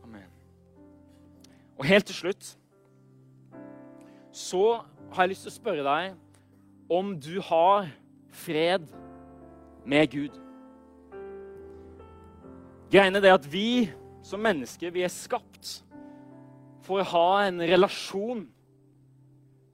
Amen. 0.02 0.28
Og 1.78 1.84
helt 1.84 2.06
til 2.06 2.14
slutt 2.14 2.58
så 4.32 4.80
har 5.12 5.22
jeg 5.22 5.28
lyst 5.28 5.44
til 5.44 5.52
å 5.52 5.54
spørre 5.54 5.84
deg 5.84 6.92
om 6.92 7.12
du 7.20 7.36
har 7.44 7.90
fred 8.32 8.88
med 9.84 10.08
Gud. 10.12 10.38
Greiene 12.92 13.22
er 13.24 13.32
at 13.38 13.46
vi 13.48 13.88
som 14.20 14.42
mennesker 14.44 14.92
vi 14.92 15.00
er 15.06 15.12
skapt 15.12 15.78
for 16.84 17.00
å 17.00 17.06
ha 17.08 17.28
en 17.46 17.62
relasjon 17.64 18.42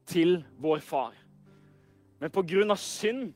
til 0.07 0.37
vår 0.63 0.85
far. 0.87 1.17
Men 2.23 2.31
pga. 2.31 2.77
synd 2.77 3.33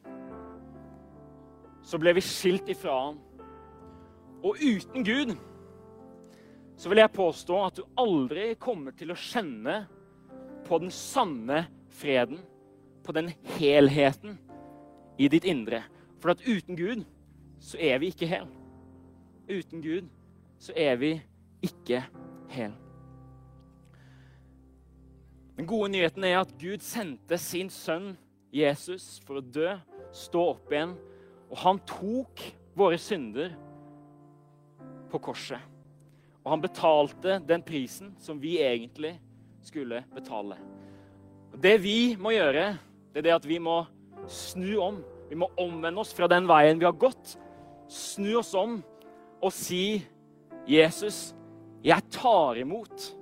så 1.83 1.99
ble 1.99 2.15
vi 2.15 2.23
skilt 2.23 2.71
ifra 2.71 2.95
ham. 3.09 3.19
Og 4.43 4.63
uten 4.63 5.03
Gud 5.03 5.35
så 6.79 6.89
vil 6.91 7.03
jeg 7.03 7.15
påstå 7.19 7.59
at 7.67 7.77
du 7.79 7.83
aldri 7.99 8.55
kommer 8.63 8.95
til 8.95 9.11
å 9.11 9.19
kjenne 9.19 9.83
på 10.67 10.79
den 10.79 10.95
sanne 10.95 11.67
freden, 11.91 12.39
på 13.03 13.19
den 13.19 13.35
helheten 13.59 14.39
i 15.19 15.27
ditt 15.27 15.45
indre. 15.45 15.83
For 16.23 16.37
at 16.37 16.47
uten 16.47 16.79
Gud 16.79 17.03
så 17.59 17.83
er 17.83 17.99
vi 17.99 18.15
ikke 18.15 18.31
hel. 18.31 18.62
Uten 19.53 19.83
Gud 19.85 20.09
så 20.63 20.73
er 20.79 20.97
vi 20.97 21.13
ikke 21.65 22.01
hel. 22.53 22.73
Den 25.59 25.69
gode 25.69 25.91
nyheten 25.93 26.25
er 26.25 26.39
at 26.41 26.55
Gud 26.61 26.81
sendte 26.85 27.37
sin 27.39 27.69
sønn 27.71 28.15
Jesus 28.53 29.19
for 29.27 29.41
å 29.41 29.45
dø, 29.45 29.75
stå 30.17 30.45
opp 30.55 30.73
igjen, 30.73 30.95
og 31.53 31.61
han 31.61 31.81
tok 31.89 32.41
våre 32.77 32.97
synder 33.01 33.53
på 35.13 35.21
korset. 35.21 35.61
Og 36.43 36.55
han 36.55 36.65
betalte 36.65 37.37
den 37.47 37.63
prisen 37.65 38.15
som 38.21 38.41
vi 38.41 38.57
egentlig 38.65 39.15
skulle 39.63 40.01
betale. 40.15 40.57
Det 41.61 41.77
vi 41.85 42.15
må 42.19 42.33
gjøre, 42.33 42.73
det 43.13 43.21
er 43.21 43.29
det 43.29 43.37
at 43.37 43.47
vi 43.47 43.61
må 43.63 43.83
snu 44.27 44.73
om. 44.83 45.03
Vi 45.29 45.37
må 45.39 45.51
omvende 45.61 46.01
oss 46.01 46.15
fra 46.17 46.27
den 46.33 46.49
veien 46.49 46.81
vi 46.81 46.89
har 46.89 46.97
gått. 46.97 47.37
Snu 47.93 48.33
oss 48.41 48.55
om 48.59 48.81
og 49.43 49.53
si, 49.53 50.07
'Jesus, 50.67 51.35
jeg 51.85 52.03
tar 52.11 52.55
imot 52.63 53.17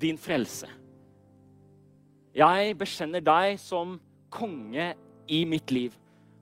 din 0.00 0.18
frelse.' 0.18 0.70
Jeg 2.34 2.76
bekjenner 2.78 3.20
deg 3.20 3.58
som 3.58 3.96
konge 4.30 4.94
i 5.28 5.44
mitt 5.44 5.72
liv. 5.74 5.94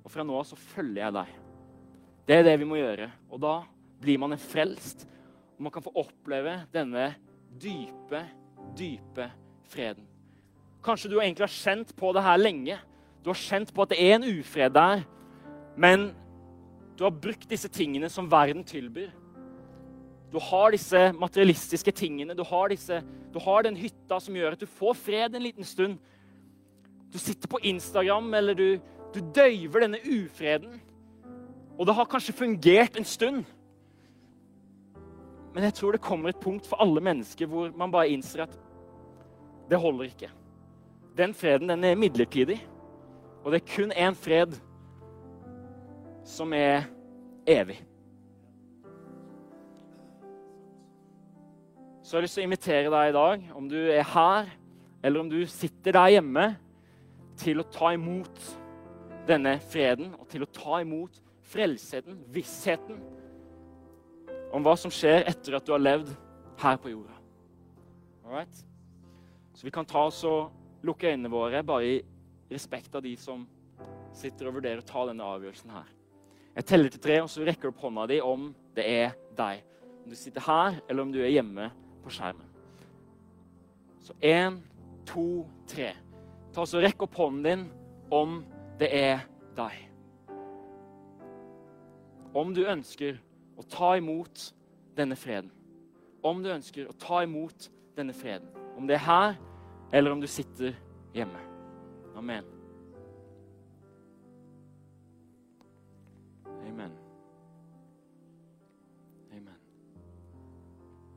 Og 0.05 0.12
fra 0.12 0.25
nå 0.27 0.35
av 0.38 0.45
så 0.45 0.59
følger 0.59 1.03
jeg 1.03 1.14
deg. 1.16 1.31
Det 2.27 2.37
er 2.37 2.42
det 2.42 2.59
vi 2.61 2.69
må 2.69 2.77
gjøre. 2.77 3.09
Og 3.31 3.40
da 3.40 3.55
blir 4.03 4.19
man 4.19 4.35
en 4.35 4.42
frelst. 4.42 5.07
Og 5.57 5.62
man 5.66 5.73
kan 5.73 5.83
få 5.83 5.95
oppleve 5.97 6.59
denne 6.75 7.14
dype, 7.62 8.21
dype 8.77 9.31
freden. 9.73 10.05
Kanskje 10.85 11.11
du 11.11 11.16
egentlig 11.19 11.47
har 11.47 11.55
kjent 11.55 11.97
på 11.97 12.12
det 12.12 12.23
her 12.23 12.37
lenge. 12.37 12.79
Du 13.25 13.33
har 13.33 13.40
kjent 13.40 13.73
på 13.75 13.87
at 13.87 13.95
det 13.95 14.03
er 14.03 14.19
en 14.19 14.29
ufred 14.37 14.77
der. 14.77 15.07
Men 15.77 16.11
du 16.98 17.04
har 17.04 17.11
brukt 17.12 17.48
disse 17.50 17.68
tingene 17.68 18.09
som 18.09 18.30
verden 18.30 18.64
tilbyr. 18.64 19.11
Du 20.32 20.38
har 20.42 20.72
disse 20.72 21.12
materialistiske 21.12 21.92
tingene. 21.92 22.35
Du 22.35 22.44
har, 22.44 22.68
disse, 22.68 23.02
du 23.32 23.38
har 23.40 23.62
den 23.62 23.76
hytta 23.76 24.18
som 24.20 24.37
gjør 24.37 24.56
at 24.56 24.61
du 24.61 24.66
får 24.66 24.96
fred 24.98 25.37
en 25.37 25.44
liten 25.44 25.64
stund. 25.64 25.98
Du 27.12 27.18
sitter 27.18 27.48
på 27.48 27.61
Instagram, 27.62 28.35
eller 28.35 28.54
du, 28.54 28.68
du 29.14 29.20
døyver 29.35 29.85
denne 29.85 30.00
ufreden. 30.02 30.80
Og 31.78 31.87
det 31.87 31.94
har 31.94 32.09
kanskje 32.09 32.37
fungert 32.37 32.96
en 32.96 33.04
stund. 33.04 33.44
Men 35.54 35.64
jeg 35.64 35.74
tror 35.74 35.92
det 35.92 36.04
kommer 36.04 36.32
et 36.32 36.40
punkt 36.40 36.66
for 36.68 36.80
alle 36.85 37.00
mennesker 37.00 37.48
hvor 37.48 37.70
man 37.76 37.92
bare 37.92 38.11
innser 38.12 38.44
at 38.44 38.56
det 39.70 39.78
holder 39.80 40.11
ikke. 40.11 40.28
Den 41.16 41.32
freden 41.35 41.70
den 41.72 41.85
er 41.85 41.96
midlertidig, 41.96 42.59
og 43.44 43.52
det 43.52 43.62
er 43.62 43.70
kun 43.76 43.92
én 43.92 44.14
fred 44.14 44.59
som 46.26 46.52
er 46.56 46.88
evig. 47.46 47.78
Så 52.02 52.14
jeg 52.14 52.20
har 52.20 52.26
lyst 52.26 52.38
til 52.38 52.44
å 52.44 52.46
invitere 52.46 52.92
deg 52.92 53.10
i 53.10 53.16
dag, 53.16 53.48
om 53.58 53.66
du 53.70 53.78
er 53.90 54.06
her, 54.06 54.50
eller 55.02 55.22
om 55.22 55.30
du 55.30 55.40
sitter 55.50 55.96
der 55.96 56.12
hjemme, 56.16 56.46
til 57.36 57.60
å 57.60 57.66
ta 57.68 57.90
imot 57.92 58.38
denne 59.26 59.56
freden 59.68 60.14
og 60.16 60.28
til 60.30 60.46
å 60.46 60.48
ta 60.54 60.78
imot 60.80 61.18
frelsheten, 61.50 62.20
vissheten 62.32 63.00
om 64.54 64.64
hva 64.64 64.76
som 64.78 64.92
skjer 64.94 65.26
etter 65.28 65.58
at 65.58 65.66
du 65.66 65.74
har 65.74 65.82
levd 65.82 66.14
her 66.62 66.78
på 66.80 66.94
jorda. 66.94 67.18
Alright? 68.24 68.62
Så 69.54 69.66
vi 69.66 69.74
kan 69.74 69.86
ta 69.88 70.06
oss 70.08 70.22
og 70.28 70.86
lukke 70.86 71.10
øynene 71.10 71.32
våre 71.32 71.62
bare 71.66 71.90
i 71.90 72.00
respekt 72.50 72.94
av 72.94 73.04
de 73.04 73.16
som 73.20 73.44
sitter 74.16 74.48
og 74.48 74.60
vurderer 74.60 74.80
å 74.80 74.88
ta 74.88 75.04
denne 75.10 75.26
avgjørelsen 75.26 75.74
her. 75.74 75.95
Jeg 76.57 76.64
teller 76.64 76.88
til 76.88 77.01
tre, 77.05 77.19
og 77.21 77.29
så 77.29 77.45
rekker 77.45 77.69
du 77.69 77.75
opp 77.75 77.83
hånda 77.85 78.07
di 78.09 78.16
om 78.25 78.49
det 78.77 78.85
er 78.88 79.16
deg. 79.37 79.61
Om 80.05 80.12
du 80.12 80.16
sitter 80.16 80.45
her, 80.47 80.79
eller 80.88 81.05
om 81.05 81.12
du 81.12 81.19
er 81.21 81.35
hjemme 81.35 81.69
på 82.05 82.12
skjermen. 82.14 82.49
Så 84.01 84.16
én, 84.25 84.61
to, 85.05 85.45
tre. 85.69 85.90
Ta 86.55 86.64
så 86.64 86.81
Rekk 86.81 87.05
opp 87.05 87.19
hånden 87.19 87.45
din 87.45 87.66
om 88.14 88.38
det 88.81 88.88
er 88.95 89.27
deg. 89.59 89.83
Om 92.37 92.57
du 92.57 92.62
ønsker 92.64 93.21
å 93.57 93.64
ta 93.69 93.92
imot 94.01 94.51
denne 94.97 95.16
freden. 95.19 95.53
Om 96.25 96.40
du 96.45 96.53
ønsker 96.55 96.88
å 96.88 96.97
ta 96.97 97.21
imot 97.27 97.69
denne 97.97 98.16
freden. 98.16 98.49
Om 98.77 98.88
det 98.88 98.97
er 98.97 99.09
her, 99.09 99.40
eller 99.92 100.16
om 100.16 100.25
du 100.25 100.29
sitter 100.31 100.73
hjemme. 101.16 101.42
Amen. 102.16 102.56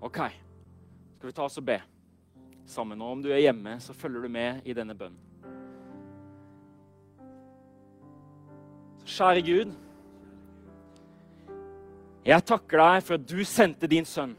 OK. 0.01 0.19
Skal 1.17 1.27
vi 1.27 1.35
ta 1.35 1.43
oss 1.43 1.59
og 1.59 1.65
be 1.67 1.79
sammen? 2.69 3.01
Og 3.01 3.17
om 3.17 3.23
du 3.23 3.31
er 3.33 3.41
hjemme, 3.43 3.75
så 3.83 3.93
følger 3.93 4.23
du 4.23 4.31
med 4.31 4.61
i 4.63 4.75
denne 4.77 4.95
bønnen. 4.95 5.25
Kjære 9.09 9.41
Gud. 9.43 9.71
Jeg 12.29 12.45
takker 12.45 12.77
deg 12.79 13.03
for 13.03 13.17
at 13.17 13.25
du 13.27 13.39
sendte 13.47 13.89
din 13.89 14.05
sønn. 14.07 14.35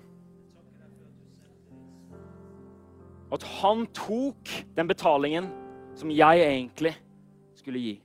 At 3.35 3.45
han 3.61 3.85
tok 3.95 4.53
den 4.77 4.89
betalingen 4.91 5.51
som 5.99 6.13
jeg 6.15 6.45
egentlig 6.47 6.95
skulle 7.59 7.83
gi. 7.83 7.97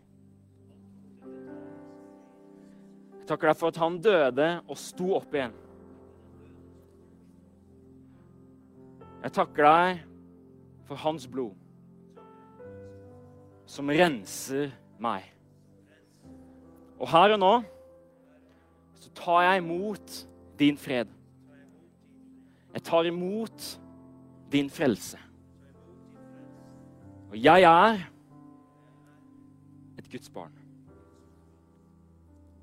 Jeg 3.19 3.29
takker 3.29 3.49
deg 3.49 3.59
for 3.61 3.71
at 3.71 3.79
han 3.81 4.01
døde 4.01 4.49
og 4.65 4.77
sto 4.77 5.13
opp 5.17 5.37
igjen. 5.37 5.55
Jeg 9.25 9.33
takker 9.33 9.65
deg 9.65 10.01
for 10.85 11.01
hans 11.01 11.23
blod, 11.25 11.53
som 13.65 13.89
renser 13.89 14.67
meg. 15.01 15.23
Og 17.01 17.09
her 17.09 17.33
og 17.33 17.39
nå 17.41 17.53
så 19.01 19.09
tar 19.17 19.39
jeg 19.47 19.63
imot 19.63 20.17
din 20.59 20.77
fred. 20.77 21.09
Jeg 22.75 22.83
tar 22.85 23.09
imot 23.09 23.65
din 24.53 24.69
frelse. 24.69 25.17
Og 27.31 27.37
jeg 27.41 27.65
er 27.65 28.03
et 29.97 30.11
Guds 30.11 30.29
barn. 30.29 30.53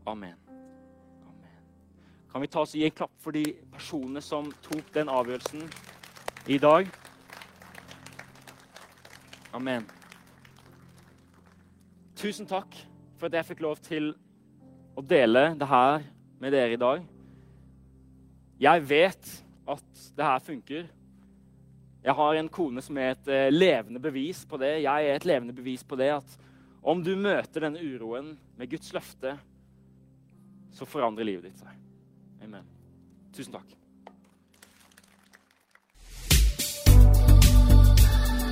Amen. 0.07 0.39
Amen. 1.27 1.59
Kan 2.31 2.47
vi 2.47 2.51
ta 2.55 2.63
oss 2.63 2.77
og 2.77 2.79
gi 2.79 2.87
en 2.87 2.95
klapp 3.03 3.19
for 3.19 3.35
de 3.35 3.43
personene 3.75 4.23
som 4.23 4.53
tok 4.63 4.95
den 4.95 5.11
avgjørelsen 5.11 5.67
i 6.47 6.59
dag? 6.59 6.89
Amen. 9.53 9.85
Tusen 12.19 12.49
takk 12.51 12.75
for 13.19 13.29
at 13.29 13.37
jeg 13.39 13.53
fikk 13.53 13.63
lov 13.63 13.79
til 13.83 14.11
å 14.99 15.05
dele 15.07 15.53
det 15.59 15.69
her 15.71 16.07
med 16.43 16.55
dere 16.55 16.75
i 16.75 16.81
dag. 16.81 17.05
Jeg 18.63 18.85
vet 18.89 19.31
at 19.71 20.03
det 20.17 20.27
her 20.27 20.43
funker. 20.43 20.89
Jeg 22.03 22.17
har 22.19 22.39
en 22.39 22.51
kone 22.51 22.83
som 22.83 22.99
er 22.99 23.15
et 23.15 23.31
eh, 23.31 23.51
levende 23.55 24.03
bevis 24.03 24.43
på 24.49 24.59
det. 24.59 24.81
Jeg 24.83 25.11
er 25.11 25.19
et 25.19 25.27
levende 25.29 25.55
bevis 25.55 25.85
på 25.87 25.99
det 25.99 26.11
at 26.17 26.39
om 26.83 27.03
du 27.05 27.15
møter 27.15 27.69
denne 27.69 27.83
uroen 27.83 28.33
med 28.59 28.71
Guds 28.73 28.91
løfte, 28.95 29.37
så 30.75 30.89
forandrer 30.89 31.29
livet 31.29 31.47
ditt 31.51 31.63
seg. 31.63 31.79
Amen. 32.43 32.67
Tusen 33.37 33.55
takk. 33.55 33.82